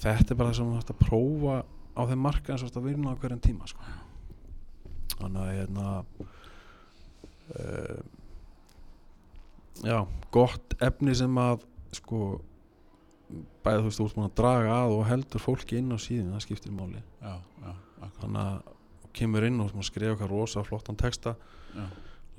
[0.00, 1.56] Þetta er bara það sem þú hægt að prófa
[1.96, 3.82] á þeim marka eins og þetta vinna á hverjum tíma sko.
[5.20, 5.86] þannig að hérna
[7.56, 8.00] uh,
[9.84, 9.98] já,
[10.32, 11.64] gott efni sem að
[11.96, 12.20] sko
[13.64, 16.72] bæði þú veist, búin að draga að og heldur fólki inn á síðan, það skiptir
[16.74, 17.02] máli.
[17.22, 17.72] Já, já,
[18.20, 18.72] þannig að
[19.20, 21.36] kemur inn og skrifa eitthvað rosa flottan texta.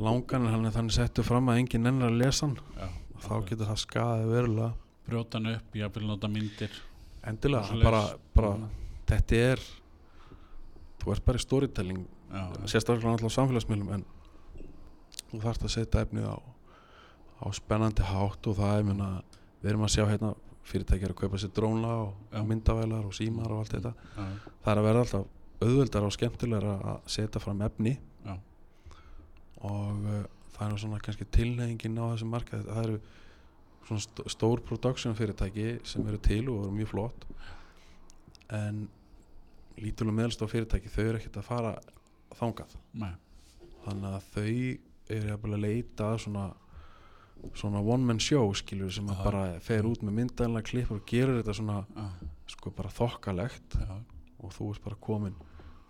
[0.01, 2.57] Langan en hann er þannig settur fram að enginn ennir að lesa hann.
[2.79, 2.87] Já,
[3.27, 4.71] þá getur það skaðið verulega.
[5.07, 6.75] Brjóta hann upp, ég vil nota myndir.
[7.27, 8.03] Endilega, bara,
[8.35, 8.69] bara Mhm.
[9.11, 9.63] Þetta er
[11.01, 12.01] þú ert bara í storytelling
[12.69, 14.05] sérstaklega náttúrulega á samfélagsmiðlum en
[15.31, 16.37] þú þarfst að setja efnið á,
[17.43, 19.09] á spennandi hátt og það er mjöna,
[19.61, 20.31] við erum að sjá hérna
[20.67, 23.93] fyrirtæki er að kaupa sér drónla og myndavælar og símar og allt þetta.
[24.15, 27.95] Já, það er að verða alltaf auðveldar og skemmtilegra að setja fram efni.
[28.25, 28.35] Já,
[29.67, 30.21] og uh,
[30.55, 33.01] það er svona kannski tilnefingin á þessum markað það eru
[33.87, 37.27] svona st stór production fyrirtæki sem eru til og eru mjög flott.
[38.53, 38.85] En
[39.81, 41.75] lítul og meðalstof fyrirtæki þau eru ekkert að fara
[42.39, 42.75] þangað.
[43.01, 43.13] Nei,
[43.85, 44.49] þannig að þau
[45.17, 46.49] eru að leita svona
[47.57, 51.39] svona one man show skilur sem að bara fer út með myndaðanlega klippur og gerur
[51.39, 51.79] þetta svona
[52.53, 53.79] sko bara þokkalegt.
[53.81, 53.95] Já,
[54.41, 55.37] og þú ert bara komin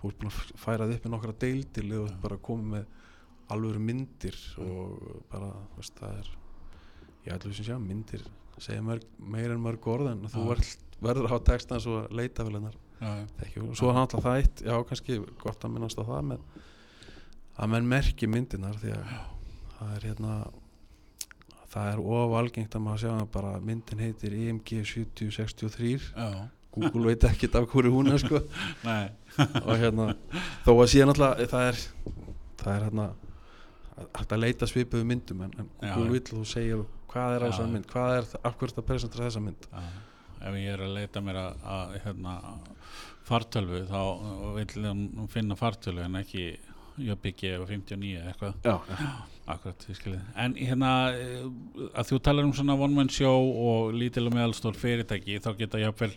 [0.01, 2.71] þú ert búin að færa þig upp með nokkra deildir og þú ert bara komin
[2.75, 2.85] með
[3.51, 6.31] alvöru myndir og bara veist, það er
[7.25, 8.23] ég ætlum sem sjá myndir
[8.61, 10.47] segja meir en mörg orð en þú
[11.01, 13.11] verður að hafa texta eins og leita vel hennar já,
[13.65, 16.47] og svo er alltaf það eitt já kannski gott að minnast á það með
[17.61, 19.13] að menn merki myndinar því að
[19.77, 20.35] það er hérna
[21.71, 26.29] það er of algengt að maður sjá að bara myndin heitir EMG 7063 já,
[26.71, 28.39] Google veit ekkert af hverju hún er sko.
[29.67, 30.13] Og hérna
[30.63, 31.81] þó að síðan alltaf það er
[32.61, 33.07] það er hérna
[34.15, 37.67] hægt að leita svipuðu myndum en, en Google að þú segir hvað er á þessa
[37.73, 39.67] mynd, hvað er, af hverju þetta presentra þessa mynd?
[39.67, 39.89] Já,
[40.41, 42.35] ef ég er að leita mér að, að hérna,
[43.27, 44.01] fartölvu þá
[44.57, 46.45] vil hann finna fartölvu en ekki
[47.01, 49.11] JPG og 59 eða eitthvað já, já,
[49.51, 50.19] Akkurat, ég skilji.
[50.39, 50.91] En hérna,
[51.97, 55.81] að þú talar um svona one man show og lítil og meðalstór fyrirtæki, þá geta
[55.81, 56.11] jáfnvel,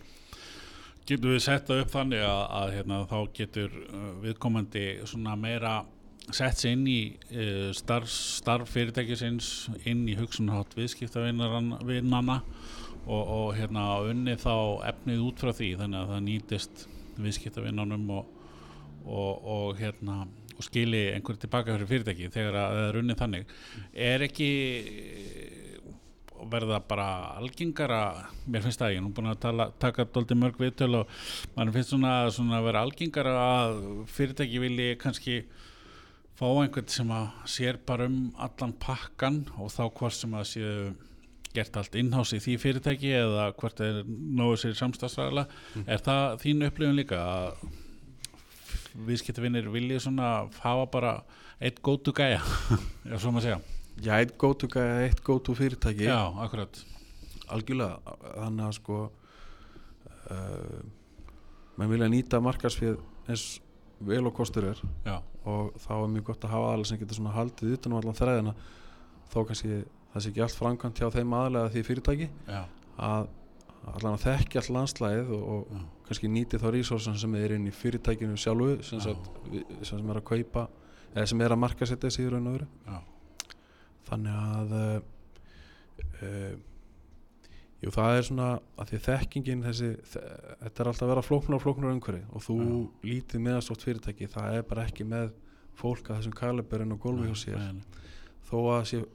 [1.09, 5.75] getur við setta upp þannig að, að hérna, þá getur uh, viðkomandi svona meira
[6.33, 7.01] sett sig inn í
[7.33, 9.51] uh, starf, starf fyrirtækisins,
[9.89, 12.39] inn í hugsunhátt viðskiptavinnana
[13.05, 14.55] og, og hérna unni þá
[14.91, 16.87] efnið út frá því, þannig að það nýtist
[17.25, 18.33] viðskiptavinnanum og,
[19.05, 23.55] og, og hérna og skili einhverju tilbaka fyrir fyrirtæki þegar að það er unnið þannig.
[24.07, 24.51] Er ekki
[26.51, 27.09] verða bara
[27.41, 28.01] algengara?
[28.47, 31.15] Mér finnst það, er nú búin að tala, taka doldi mörg viðtöl og
[31.57, 33.79] mann finnst svona, svona að vera algengara að
[34.15, 35.39] fyrirtæki vilji kannski
[36.39, 40.79] fá einhvern sem að sér bara um allan pakkan og þá hvort sem að séu
[41.55, 45.85] gert allt innhás í því fyrirtæki eða hvort er nógu sér samstagsræðala Mm.
[45.89, 47.65] er það þín upplifun líka að
[49.09, 50.29] viðskiptavinnir viljið svona
[50.63, 51.15] hafa bara
[51.61, 53.61] eitt gótu gæja já, svo maður segja?
[54.03, 56.09] Já, eitt to guy, eitt go to fyrirtæki.
[56.09, 56.81] Já, akkurat.
[57.55, 58.97] Algjörlega þannig að sko
[60.31, 60.81] uh,
[61.79, 62.97] menn vilja nýta markarsfið
[63.31, 63.45] eins
[64.05, 64.81] vel og kostur er.
[65.07, 68.01] Já, og þá er mjög gott að hafa aðalega sem getur svona haldið utan um
[68.01, 68.55] allan þræðina.
[69.31, 69.79] Þó kannski
[70.15, 72.61] það sé ekki allt framkvæmt hjá þeim aðalega því fyrirtæki já,
[72.99, 73.29] að
[73.95, 77.73] allan að þekki all landslæðið og, og kannski nýti þá resursan sem er inn í
[77.75, 79.27] fyrirtækinu sjálfu sem, sagt,
[79.85, 80.67] sem, er að kaupa
[81.15, 82.69] eða sem er að markasetja sig í raun og veru.
[82.89, 83.01] Já,
[84.09, 84.95] þannig að uh,
[86.23, 86.55] uh,
[87.85, 88.49] jú það er svona
[88.81, 90.23] að því þekkingin þessi þe
[90.63, 92.71] þetta er alltaf að vera flóknar og flóknar umhverfi og þú Já.
[93.11, 95.35] lítið meðastótt fyrirtæki það er bara ekki með
[95.77, 97.61] fólk að þessum kaliberinn og gólfi hjá sér.
[98.49, 99.11] þó að sé f-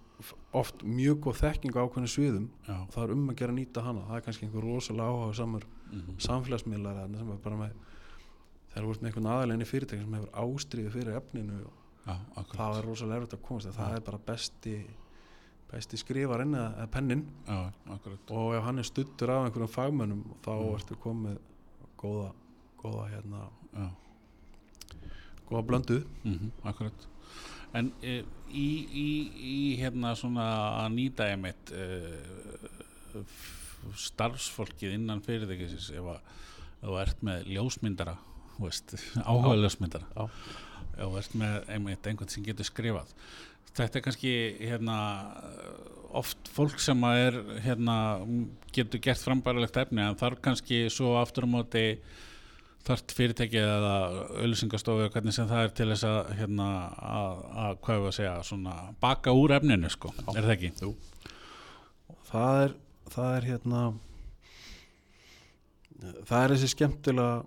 [0.54, 2.48] oft mjög góð þekking á ákveðinu sviðum.
[2.68, 4.06] Já, og það er um að gera nýta hana.
[4.10, 7.76] Það er kannski einhver rosalega áhuga samur mhm, samfélagsmiðlar þarna sem er bara með
[8.70, 11.60] þegar þú ert með einhvern aðalegin í fyrirtæki sem hefur ástriðu fyrir efninu.
[12.06, 12.16] Já,
[12.56, 14.76] það er rosalega erfitt að komast að það er bara besti
[15.70, 17.24] besti skrifarinn eða eða pennin.
[17.46, 17.58] Já,
[18.34, 20.76] og ef hann er stuttur af einhverjum fagmönnum þá Mm.
[20.76, 21.38] ertu komið
[22.00, 22.32] góða
[22.82, 23.42] góða hérna
[25.50, 26.04] góða blöndu.
[26.24, 27.08] Mhm, akkurat.
[27.74, 29.10] En e, í, í,
[29.50, 30.46] í hérna svona
[30.84, 31.86] að nýta einmitt e,
[33.98, 36.10] starfsfólkið innan fyrirtækisins ef
[36.82, 38.18] þú ert með ljósmyndara
[39.30, 40.10] áhuga ljósmyndara.
[40.20, 43.14] Ef þú ert með einmitt einhvern sem getur skrifað.
[43.78, 44.98] Þetta er kannski hérna
[46.20, 47.96] oft fólk sem að er hérna
[48.76, 51.86] getur gert frambærilegt efni en þarf kannski svo aftur á móti
[52.88, 53.94] þart fyrirtæki eða
[54.40, 56.68] auðlýsingastofu eða hvernig sem það er til þess að hérna
[57.06, 60.72] að, að hvað var að segja svona baka úr efninu sko, er það ekki?
[60.84, 60.94] Jú.
[62.32, 62.76] það er
[63.14, 63.84] það er hérna
[66.30, 67.40] það er þessi skemmtilega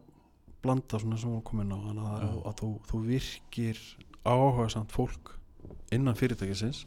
[0.62, 2.32] blanda svona sem hún komin á þannig að, Já.
[2.50, 3.82] að þú, þú virkir
[4.22, 5.32] áhuga samt fólk
[5.92, 6.84] innan fyrirtækisins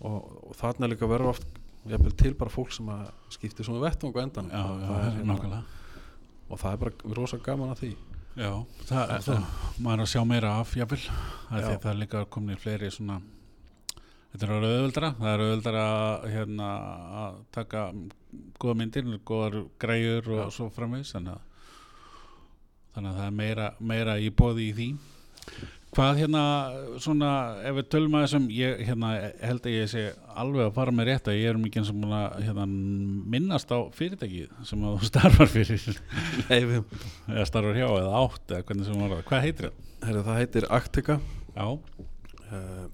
[0.00, 1.58] og, og þarna líka verður oft
[2.20, 5.14] til bara fólk sem að skipti svona vettung á endan Já, og, já, það er,
[5.18, 5.79] hérna, nákvæmlega
[6.50, 7.90] og það er bara rosa gaman að því.
[8.40, 8.52] Já,
[8.86, 9.44] það, En- það,
[9.82, 11.02] maður er að sjá meira af jafnvel,
[11.50, 13.20] það er það er líka komin fleiri svona
[14.30, 15.84] þetta er orðið auðvöldra, það er auðvöldra
[16.30, 16.68] hérna
[17.24, 17.84] að taka
[18.62, 20.50] góða myndir, góðar græjur og Já.
[20.54, 21.10] svo framvegis.
[21.16, 21.40] Þannig
[22.94, 24.88] þannig að það er meira, meira í bóði í því
[25.90, 26.42] hvað hérna
[27.02, 27.30] svona
[27.66, 29.10] ef við tölum að þessum ég hérna
[29.42, 30.04] held að ég sé
[30.38, 32.66] alveg að fara með rétt að ég er mikið sem búin að hérna,
[33.34, 35.98] minnast á fyrirtækið sem að þú starfar fyrir.
[36.46, 36.94] Nei, við,
[37.26, 39.86] eða starfar hjá eða átt eða hvernig sem var það, hvað heitir það?
[40.06, 41.18] herri, það heitir Actica.
[41.56, 42.86] Já, uh,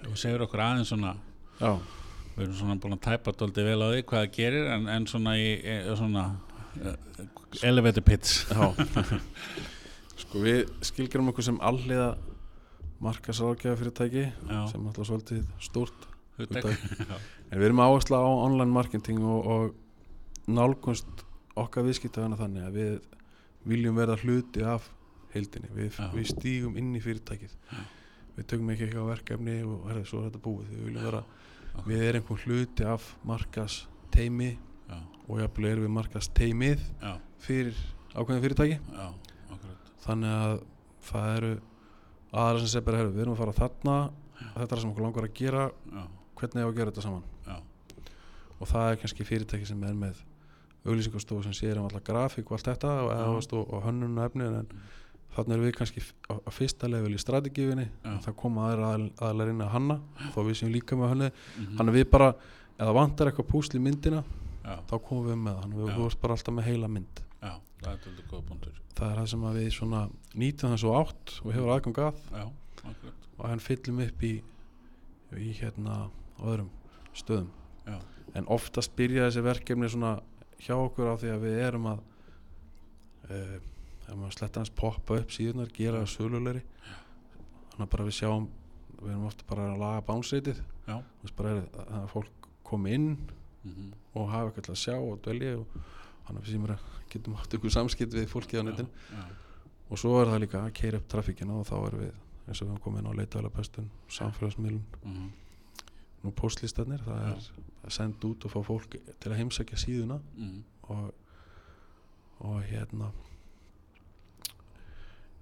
[0.00, 1.14] þú segir okkur aðeins svona
[1.60, 1.70] já,
[2.34, 5.06] við erum svona búin að tæpa dóldi vel á því hvað það gerir en, en
[5.10, 6.26] svona í e, svona
[6.80, 6.96] uh,
[7.62, 8.46] elevator pitch.
[8.48, 8.72] Já
[10.20, 12.14] sko við skilgjörum okkur sem alliða
[13.04, 15.44] markasrákjaða fyrirtæki Já, sem alltaf svolítið
[16.38, 16.68] hugtak.
[17.50, 21.24] en við erum áhersla á online marketing og, og nálgunst
[21.58, 22.94] okkar viðskiptafana þannig að við
[23.64, 24.90] viljum verða hluti af
[25.34, 26.08] heildinni, við, Já.
[26.14, 27.54] við stígum inn í fyrirtækið.
[28.34, 31.22] Við tökum ekki á verkefni og herrið, svo er þetta búið, við viljum vera
[31.74, 31.86] Ok.
[31.90, 33.80] við erum einhvern hluti af markas
[34.14, 34.52] teimi
[34.86, 37.78] Já, og jafnvel erum við markas teimið já, fyrir
[38.14, 38.76] ákveðin fyrirtæki.
[38.94, 39.06] Já,
[40.04, 40.58] þannig að
[41.08, 41.54] það eru
[42.34, 43.96] aðra sem segir bara, herru, við erum að fara þarna
[44.40, 45.64] þetta er það sem okkur langar að gera.
[45.94, 46.04] Já,
[46.40, 47.26] hvernig á að gera þetta saman?
[47.46, 47.56] Já,
[48.58, 50.22] og það er kannski fyrirtæki sem er með
[50.84, 53.24] auglýsingarstofu sem sér um alltaf grafík og allt þetta og, Já.
[53.30, 54.68] og, og, og hönnun og efni en
[55.34, 58.12] þannig erum við kannski á, fyrsta level í strategífinni Já.
[58.26, 59.96] það koma aðra aðal, aðalar inn að hanna
[60.34, 62.30] þó við séum líka með hönnu mhm, þannig að við bara,
[62.76, 66.04] ef það vantar eitthvað púsl í myndina já, þá komum við með þannig við Já.
[66.06, 67.52] ert bara alltaf með heila mynd já,
[67.82, 68.80] það er þetta góða punktur.
[68.94, 70.02] Það er það sem að við svona
[70.42, 72.22] nýtum svo átt og hefur aðgang að.
[72.32, 72.44] Já,
[73.34, 74.32] og hann fyllum upp í
[75.34, 75.98] í hérna
[76.38, 76.70] öðrum
[77.16, 77.50] stöðum.
[77.84, 77.98] Já,
[78.38, 80.16] en oftast byrja þessi verkefni svona
[80.62, 82.04] hjá okkur á því að við erum að
[83.30, 83.56] uh,
[84.04, 86.62] ef maður sletta hans poppa upp síðunar gera það sölulegri.
[87.74, 88.48] Þannig að bara við sjáum
[89.00, 93.10] við erum ofta bara að laga bánsreitið er, að fólk komi inn
[93.64, 95.74] mhm, og hafa eitthvað að sjá og dvelja og
[96.26, 96.84] þannig að við er
[97.14, 99.24] getum átt ykkur samskipt við fólkið á netin já,
[99.90, 102.12] og svo er það líka að keira upp trafíkina og þá erum við
[102.44, 104.82] eins og við höfum komið inn á leitaðalapestun samfélagsmiðlum.
[105.04, 105.28] Mhm,
[106.24, 107.46] nú postlistarnir, það er
[107.84, 110.18] að senda út og fá fólk til að heimsækja síðuna.
[110.36, 111.14] Mhm, og,
[112.44, 113.10] og hérna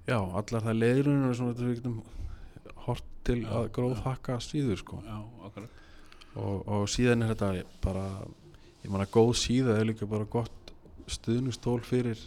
[0.06, 2.02] já, allar það leiðrunum er svona þetta við getum
[2.86, 4.02] hort til Já, að gróð já.
[4.06, 5.02] hakka síður sko.
[5.06, 5.18] Já,
[6.34, 7.50] og, og síðan er þetta
[7.84, 8.06] bara
[8.82, 10.61] ég man að góð síða er líka bara gott
[11.10, 12.20] stuðnustól fyrir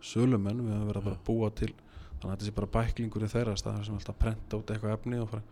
[0.00, 1.24] sölumenn, við höfum verið að bara Já.
[1.26, 1.72] búa til
[2.20, 5.20] þannig að þetta sé bara bæklingur í þeirra staðar sem alltaf prenta út eitthvað efni
[5.20, 5.42] og fara,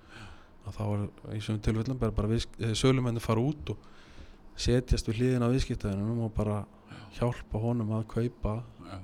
[0.64, 3.86] að þá er í sögum tilfellum bara, bara eh, sölumenni fara út og
[4.58, 6.62] setjast við hliðin á viðskiptaðinum og bara
[7.18, 8.54] hjálpa honum að kaupa
[8.88, 8.98] Já,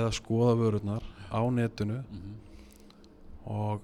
[0.00, 2.02] eða skoða vörurnar á netinu.
[2.10, 2.34] Mhm,
[3.50, 3.80] og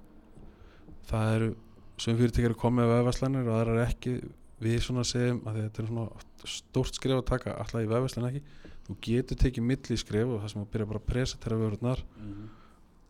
[1.07, 1.49] það eru
[1.97, 4.13] sem fyrirtækjar eru komið með vefvæslanir og það er ekki
[4.61, 8.43] við svona segjum að þetta er svona stórt skref að taka alltaf í vefvæslan ekki
[8.87, 12.45] þú getur tekið milli skref og það sem að byrja bara að presentera vörurnar mhm,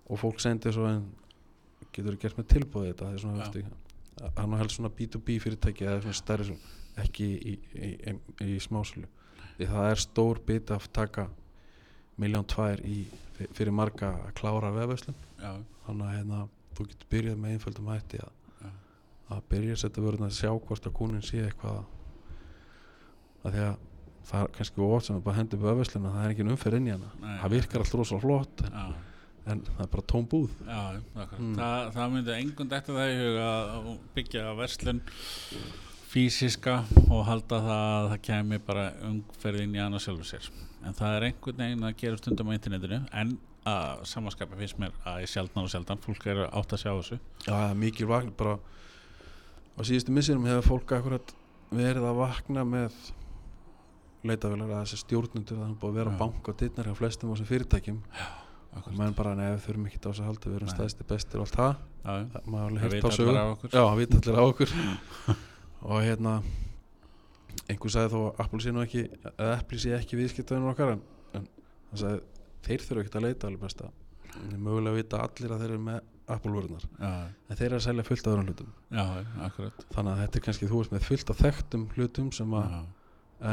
[0.07, 1.03] og fólk sendir svo en
[1.93, 3.05] getur þú gert með tilbúið þetta?
[3.05, 3.45] Það er svona Já.
[3.47, 3.67] eftir
[4.37, 8.13] hann er helst svona B2B fyrirtæki eða svona stærri svona, ekki í, í, í,
[8.47, 9.09] í, smásölu.
[9.57, 11.27] Því það er stór bit að taka
[12.17, 13.03] miljón tvær í,
[13.53, 15.51] fyrir marga að klára vefvæslun já,
[15.85, 16.39] þannig að hérna,
[16.77, 18.71] þú getur byrjað með einföldum hætti að,
[19.35, 21.83] að byrja að setja vörðin að sjá hvort að kúnin sé eitthvað
[23.43, 23.75] að því að
[24.27, 26.87] það er kannski ótt sem er bara hendur við öfvesluna það er ekki umferð inn
[26.89, 27.11] í hana.
[27.23, 27.35] Nei.
[27.41, 28.93] það virkar allt rosalega flott en,
[29.53, 30.55] en það er bara tóm búð.
[30.67, 30.81] Já,
[31.37, 31.53] Mm.
[31.57, 35.01] það, það myndi engun dættu það í huga að byggja verslun
[36.07, 36.77] fysiska
[37.11, 40.47] og halda það að það kemi bara umferðin í annað sjálfur sér.
[40.87, 43.33] En það er einhvern veginn að gera stundum á internetinu en
[43.67, 47.17] að samanskapa finnst mér að ég sjaldan og sjaldan fólk er átt að sjá þessu.
[47.43, 48.53] Já, það er mikið vakna bara
[49.77, 51.33] á síðustu missirum hefur fólk akkurat
[51.75, 52.95] verið að vakna með
[54.25, 56.15] leitavélar að þessi stjórnundur það er búið að vera Já.
[56.15, 57.99] að banka á dittnar hjá flestum á þessum fyrirtækjum.
[58.67, 58.97] Og Akkurat.
[58.99, 60.75] menn bara neða þurfum ekki á þess að halda við erum Nei.
[60.75, 61.75] stæðsti bestir og allt það.
[62.08, 62.41] Já, já.
[62.47, 63.30] Maður heyrt veit á sögu.
[63.30, 63.69] allir af okkur.
[63.73, 64.73] Já, það vita allir á okkur.
[65.88, 66.34] Og hérna
[67.67, 69.03] einhver sagði þó að Apple sé nú ekki
[69.38, 71.01] eða Apple sé ekki viðskiptaðinu okkar en,
[71.38, 71.47] en
[71.91, 72.21] hann sagði
[72.67, 73.89] þeir þurfa ekki að leita alveg besta.
[74.58, 77.12] Mögulega vita allir að þeir eru með Apple vörunar já,
[77.47, 78.71] en þeir eru að selja fullt af öðrum hlutum.
[78.91, 79.06] Já,
[79.95, 82.82] þannig að þetta er kannski þú veist með fullt af þekktum hlutum sem að já,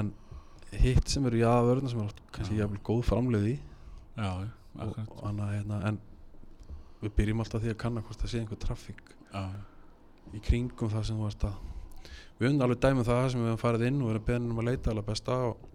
[0.01, 0.11] en
[0.73, 2.65] hitt sem eru jáða vöruna sem er oft kannski Já.
[2.65, 3.55] jáfnvel góð framleið í.
[4.17, 4.31] Já,
[4.81, 5.99] og, og annað, hérna, en
[7.03, 9.15] við byrjum alltaf því að kanna hvort það sé einhver traffík
[10.35, 11.57] í kringum það sem þú ert að
[12.39, 14.69] við höfum alveg dæmið það sem við höfum farið inn og verið beðin um að
[14.71, 15.69] leita alveg besta og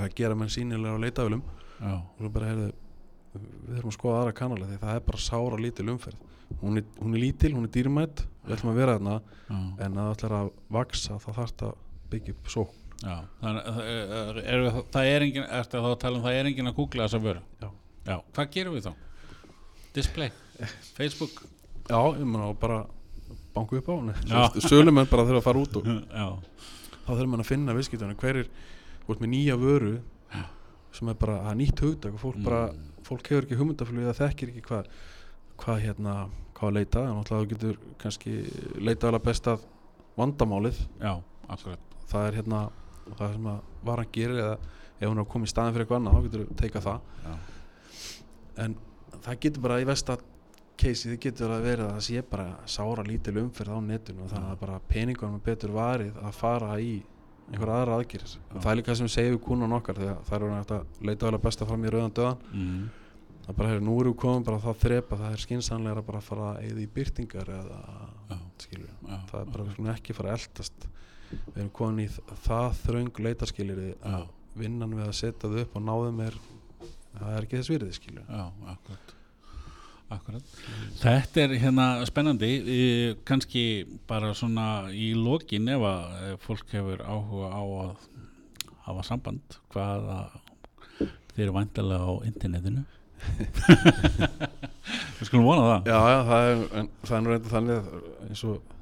[0.00, 1.42] að gera menn sínilega á leitavölum
[1.80, 2.68] já, og svo bara heyrðu
[3.34, 6.26] við þurfum að skoða aðra kanala því það er bara sára lítil umferð.
[6.60, 9.98] Hún er, hún er lítil, hún er dýrmætt við ætlum að vera þarna já, en
[10.00, 13.16] að það ætlar að vaksa þá þarf það að byggja upp sókn já.
[13.40, 16.70] Þannig, að það er, er, það er engin þá að tala um það er engin
[16.72, 17.68] að googla þessa vöru Já.
[18.10, 18.92] já, hvað gerum við þá?
[19.94, 20.30] display,
[20.96, 21.40] Facebook
[21.90, 22.80] já, ég meina bara
[23.54, 23.94] banku upp á
[24.28, 24.42] Já.
[24.62, 25.88] sölum en bara þurfa að fara út og
[26.20, 26.28] já,
[27.06, 28.50] þá þurfum við að finna viðskiptunum hver er,
[29.06, 29.94] þú ert með nýja vöru
[30.94, 32.86] sem er bara, er nýtt hugtak og fólk bara, Mm.
[33.06, 34.88] fólk hefur ekki hugmyndaflug það þekkir ekki hvað
[35.60, 36.14] hvað hérna,
[36.54, 38.32] hvað að leita en náttúrulega þú getur kannski
[38.86, 39.64] leita alveg best að
[40.18, 41.12] vandamálið já,
[41.48, 42.60] akkurat það er hérna
[43.18, 44.56] það sem að varan gerir eða
[45.00, 47.00] ef hún er að koma í staðin fyrir eitthvað annað þá getur þú teika það.
[47.24, 47.34] Já,
[48.64, 48.74] en
[49.24, 50.16] það getur bara í vesta
[50.80, 54.30] keisi þið getur að vera að það sé bara sára lítil umferð á netinu og
[54.32, 56.94] þannig að bara peningunum er betur varið að fara í
[57.50, 60.72] einhver aðra aðgýris og það er líka sem við kúnan okkar þegar það eru nægt
[60.76, 62.44] að leita alveg besta fram í rauðan döðan.
[62.54, 62.84] Mm,
[63.46, 66.28] það bara hefur nú erum við komin bara það þrepa það er skinsanlega bara að
[66.28, 67.80] fara eða í byrtingar eða
[68.30, 68.36] Já.
[68.62, 70.86] skilur já, það er bara ekki fara að eldast
[71.30, 75.86] við erum komin í það þröng leitarskilir að vinnan við að setja þau upp og
[75.86, 76.36] náðum er
[77.14, 79.16] það er ekki þess virði skilur já, akkurat.
[80.10, 80.54] Akkurat.
[80.98, 82.48] Þetta er hérna spennandi.
[82.66, 82.78] E,
[83.26, 83.62] kannski
[84.10, 88.08] bara svona í lokin ef að fólk hefur áhuga á að
[88.88, 90.16] hafa samband hvaða
[90.98, 92.82] þeir eru væntalega á internetinu?
[95.20, 95.92] Við skulum vona það.
[95.92, 97.90] Já, já, það er, er nú reynda þannig
[98.26, 98.76] eins og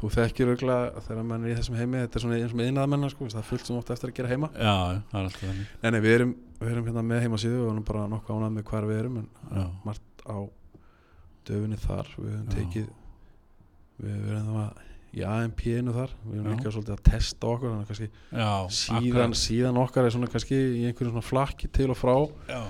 [0.00, 2.70] þú þekkir auðvitað þegar mann er í þessum heimi þetta er svona eins og með
[2.70, 4.48] innæðamennar sko, það er fullt sem ótt eftir að gera heima.
[4.56, 4.74] Já,
[5.10, 5.74] það er alltaf þannig.
[5.82, 8.54] Nei, nei, við erum, við erum hérna með heimasíðu og við erum bara nokkuð ánað
[8.56, 9.28] með hvar við erum en
[9.60, 9.66] Já.
[9.84, 10.38] margt á
[11.50, 12.12] döfunni þar.
[12.16, 12.88] Við höfum tekið
[14.00, 17.80] við við erum það í AMP-inu þar við erum líka svolítið að testa okkur þannig
[17.82, 18.10] að kannski
[18.40, 22.14] Já, síðan, síðan okkar er svona kannski í einhverjum svona flakki til og frá.
[22.46, 22.60] Já,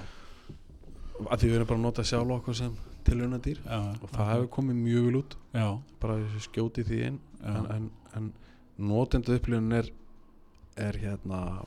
[1.29, 2.73] að því við erum bara að nota sjálf okkur sem
[3.11, 5.39] tilunadýr já, og það hefur komið mjög vel út.
[5.55, 5.67] Já,
[6.03, 7.19] bara þessu skjóti því inn.
[7.41, 8.31] Já, en, en, en
[8.91, 9.91] notendu upplifun er
[10.81, 11.61] er hérna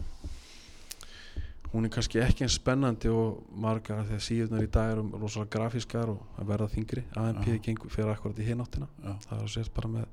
[1.74, 6.12] hún er kannski ekki eins spennandi og margar að síðunar í dag eru rosalega grafískar
[6.14, 8.90] og að verða þingri AMP fyrir akkurat í hináttina.
[9.02, 10.10] Já, það er að sést bara með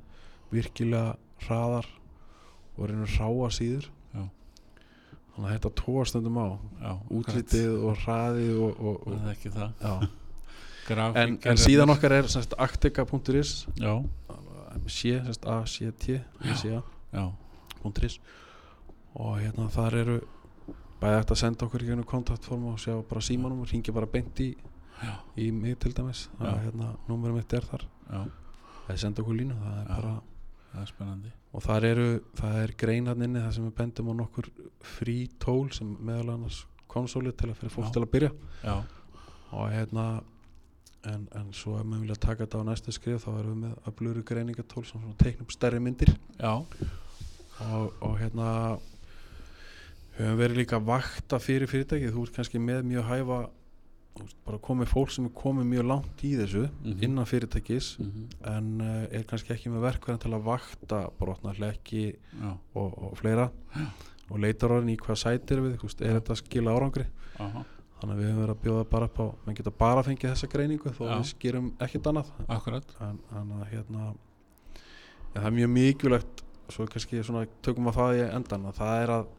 [0.50, 1.88] virkilega hraðar
[2.76, 3.90] og reynur ráa síður.
[4.14, 4.24] Já.
[5.34, 6.48] þannig að þetta tóa stundum á.
[6.80, 10.08] Já útlitið og hraðið og, og, Það og er ekki það
[10.98, 13.94] en, er- en síðan okkar er semst, actica.is Já,
[14.86, 16.20] sé, semst, A-C-T
[17.12, 17.32] já,
[18.04, 18.20] .is
[19.14, 20.18] og hérna þar eru
[21.00, 23.62] bæði eftir að senda okkur í einu kontaktform og sjá bara símanum.
[23.64, 24.52] Og ringja bara beint í
[25.02, 26.28] já, í mig til dæmis.
[26.38, 26.64] Þannig að Já.
[26.68, 27.86] hérna númerum mitt er þar.
[28.10, 28.20] Já.
[28.86, 29.96] Það er senda okkur línu það er Já.
[29.96, 30.20] bara
[30.70, 31.30] Það er spennandi.
[31.52, 32.04] Og þar eru
[32.38, 34.50] það er grein hann inni það sem við bendum á nokkur
[34.86, 38.30] frí tól sem meðal annars konsóli til að fyrir fólk til að byrja.
[38.62, 38.76] Já,
[39.50, 40.04] og hérna
[41.08, 43.88] en, en svo ef maður vilja taka þetta á næstu skrif þá erum við með
[43.90, 46.12] öflugri greiningatól sem teiknum stærri myndir.
[46.40, 46.52] Já,
[47.70, 48.48] og, og hérna
[50.18, 52.12] höfum verið líka að vakta fyrir fyrirtækið.
[52.14, 53.40] Þú ert kannski með mjög hæfa
[54.44, 57.02] bara komið fólk sem er komið mjög langt í þessu Mhm.
[57.06, 62.02] innan fyrirtækis mhm, en uh, er kannski ekki með verkverðin til að vakta brotna hlekki
[62.12, 63.46] já, og, og fleira.
[64.30, 67.06] Og leitar orðin í hvað sætir við er þetta að skila árangri?
[67.40, 67.64] Aha,
[68.00, 70.50] þannig að við höfum verið að bjóða bara upp á menn geta bara fengið þessa
[70.54, 71.12] greiningu þó Já.
[71.12, 72.32] við gerum ekkert annað.
[72.48, 72.94] Akkurat.
[73.04, 78.16] En, en að hérna en það er mjög mikilvægt svo kannski svona tökum að það
[78.16, 79.30] í endan að það er að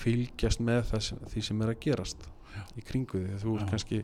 [0.00, 2.62] fylgjast með þess, því sem er að gerast Já.
[2.76, 4.00] í kringu því þú ert kannski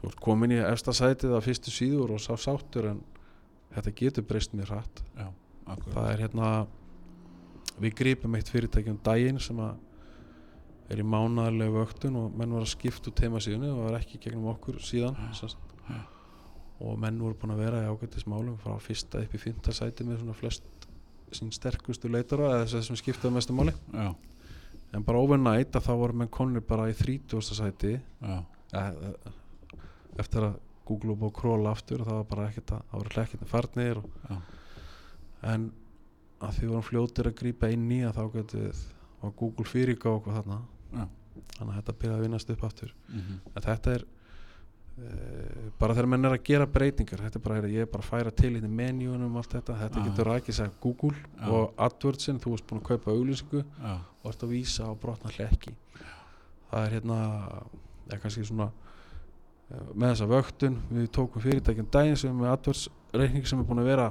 [0.00, 3.02] þú ert komin í efsta sætið á fyrstu síður og sá sáttur en
[3.76, 5.02] þetta getur breyst mjög hratt.
[5.16, 5.28] Já,
[5.92, 6.50] það er hérna
[7.82, 9.76] við gripum eitt fyrirtæki um daginn sem að
[10.90, 14.50] er í mánaðarlegu vöktun og menn var að skipta út heimasíðunni og var ekki gegnum
[14.52, 15.58] okkur síðan sagt.
[15.86, 15.98] Já.
[16.86, 20.22] og menn voru búin að vera í ágættismálum frá fyrsta upp í fymta sæti með
[20.22, 20.86] svona flest
[21.34, 24.12] sín sterkustu leitara eða þess sem skiptaði mestu máli Já,
[24.94, 27.42] en bara overnight að þá voru menn konir bara í 30.
[27.42, 28.36] sæti já,
[28.70, 29.32] e, e,
[30.22, 33.00] eftir að Google og búið að króla aftur og það var bara ekkert að það
[33.00, 34.02] voru hlekkirni farnir
[35.50, 35.66] en
[36.36, 38.84] að því vorum fljótir að grípa inn í að þá getur
[39.40, 40.60] Google fyrirgá okkur þarna
[40.92, 41.06] Já.
[41.58, 43.40] þannig að þetta byrjaði að vinnast upp aftur Mhm.
[43.54, 47.72] en þetta er uh, bara þegar menn er að gera breytingar þetta er bara, heyrðu,
[47.74, 50.04] ég er bara að færa til í menjúnum og allt þetta, þetta Já.
[50.10, 51.48] getur rækis að Google Já.
[51.50, 55.30] og AdWordsin, þú ert búin að kaupa auglýsingu Já, og ert að vísa á brotna
[55.36, 55.74] hlekki
[56.70, 57.18] það er hérna
[58.08, 58.70] eða kannski svona
[59.70, 63.64] eh, með þessa vöktun, við tókum fyrirtækjum daginn sem er með AdWords reikning sem er
[63.68, 64.08] búin að vera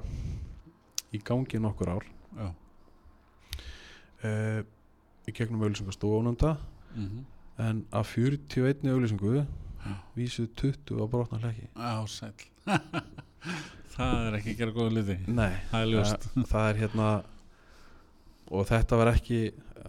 [1.14, 2.06] í gangi í nokkur ár
[2.36, 2.48] já
[4.24, 4.64] uh,
[5.30, 6.56] í gegnum auglýsingastofunanda
[6.96, 7.24] mhm.
[7.66, 9.38] en af 41 auglýsingu
[9.86, 9.94] Já.
[10.18, 11.70] vísuð 20 á brotna hlekki.
[11.76, 12.34] Já, sæl
[13.96, 15.16] Það er ekki að gera góða hluti.
[15.32, 17.10] Nei, Það er það, er hérna
[18.52, 19.38] og þetta var ekki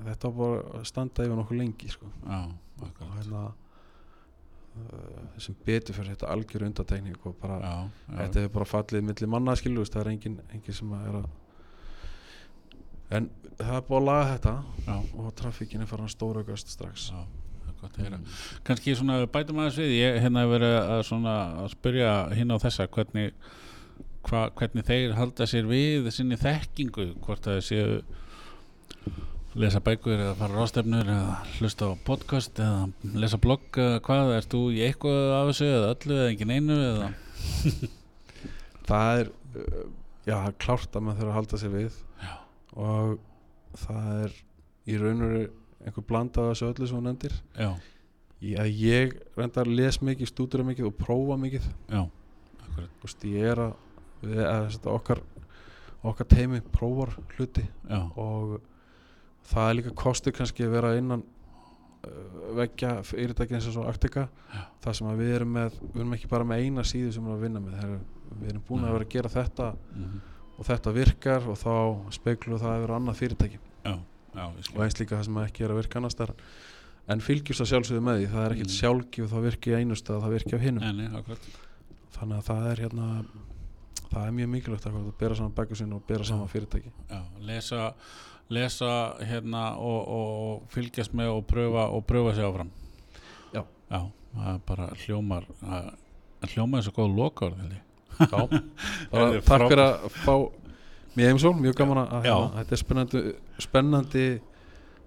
[0.06, 2.10] þetta var bara að standa yfir nokkuð lengi sko.
[2.26, 2.40] Já,
[2.84, 3.42] og hérna
[4.76, 9.08] uh, sem betur fyrir þetta algjör undatekning og bara Já, já, þetta hefur bara fallið
[9.10, 11.28] milli manna skilust, það er engin, engin sem er að
[13.14, 14.54] en það er búið að laga þetta
[14.86, 17.08] já, og trafikkin er farin að stóraugast strax.
[17.12, 17.22] Já,
[17.62, 18.20] það er gott að heyra.
[18.66, 22.56] Kannski svona bætum aðeins við ég hérna hef verið að, svona, að spyrja hinn á
[22.66, 23.32] þessa hvernig,
[24.28, 28.00] hva, hvernig þeir halda sér við sinni þekkingu hvort að séu
[29.56, 34.50] lesa bækur eða fara rástefnur eða hlusta á podcast eða lesa blogg eða hvað, ert
[34.52, 37.08] þú í eitthvað af þessu eða öllu eða engin einu eða?
[38.86, 39.86] Það er uh,
[40.28, 41.96] já, klárt að maður þurfa að halda sér við.
[42.20, 42.34] Já.
[42.76, 43.16] Og
[43.76, 44.36] það er
[44.86, 45.46] í raun og veru
[45.86, 47.12] einhver blanda af þessu öllu sem hún
[47.56, 47.70] já,
[48.40, 51.68] ég, að ég reynda að les mikið, stúdura mikið og prófa mikið.
[51.90, 52.02] Já,
[53.02, 53.76] veist, ég er að,
[54.22, 55.22] við, að þetta, okkar
[56.06, 57.64] okkar teimi prófar hluti.
[57.88, 58.58] Já, og
[59.46, 64.26] það er líka kostur kannski að vera innan uh, veggja fyrirtæki eins og svo Arctica
[64.52, 64.62] Já.
[64.84, 67.36] það sem við erum með við erum ekki bara með eina síðu sem við erum
[67.36, 67.98] að vinna með.
[68.36, 68.88] Við erum búin Nei.
[68.88, 70.24] að vera að gera þetta mhm,
[70.56, 71.74] og þetta virkar og þá
[72.16, 73.60] speiklu það að vera annað fyrirtæki.
[73.84, 73.94] Já,
[74.36, 76.32] já, og eins líka það sem ekki er að virka annars þar
[77.06, 78.78] en fylgjast að sjálfsögðu með því það er ekkert Mm.
[78.80, 80.60] sjálfgjöf þá virki í einu stað það virki á
[81.20, 81.50] akkurat.
[82.16, 83.06] Þannig að það er hérna
[84.10, 86.92] það er mjög mikilvægt að bera saman bækur sinni og bera saman fyrirtæki.
[87.10, 87.94] Já, lesa,
[88.48, 88.90] lesa
[89.20, 92.70] hérna og, og, fylgjast með og pröfa og pröfa sig áfram.
[93.54, 93.62] Já.
[93.90, 94.00] já,
[94.34, 95.90] það er bara hljómar það
[96.54, 97.16] hljómar eins og góð
[97.76, 97.85] ég.
[98.16, 98.42] Já,
[99.12, 100.34] bara Heyrðu, takk fyrir að fá
[101.16, 103.24] mér heimsól, mjög gaman að hérna, þetta er spennandi,
[103.64, 104.26] spennandi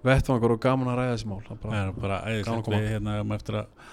[0.06, 1.40] vettvangur og gaman að ræða þessi mál.
[1.46, 2.80] Það er bara, bara gaman að æðislegt koma.
[2.80, 3.90] við hérna eftir að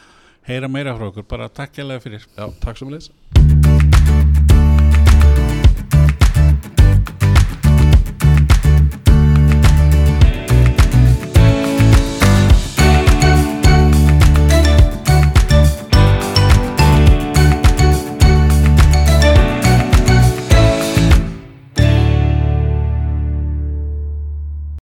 [0.47, 2.29] heyra meira frá okkur bara takk hérlega fyrir.
[2.37, 3.11] Já, takk sem leys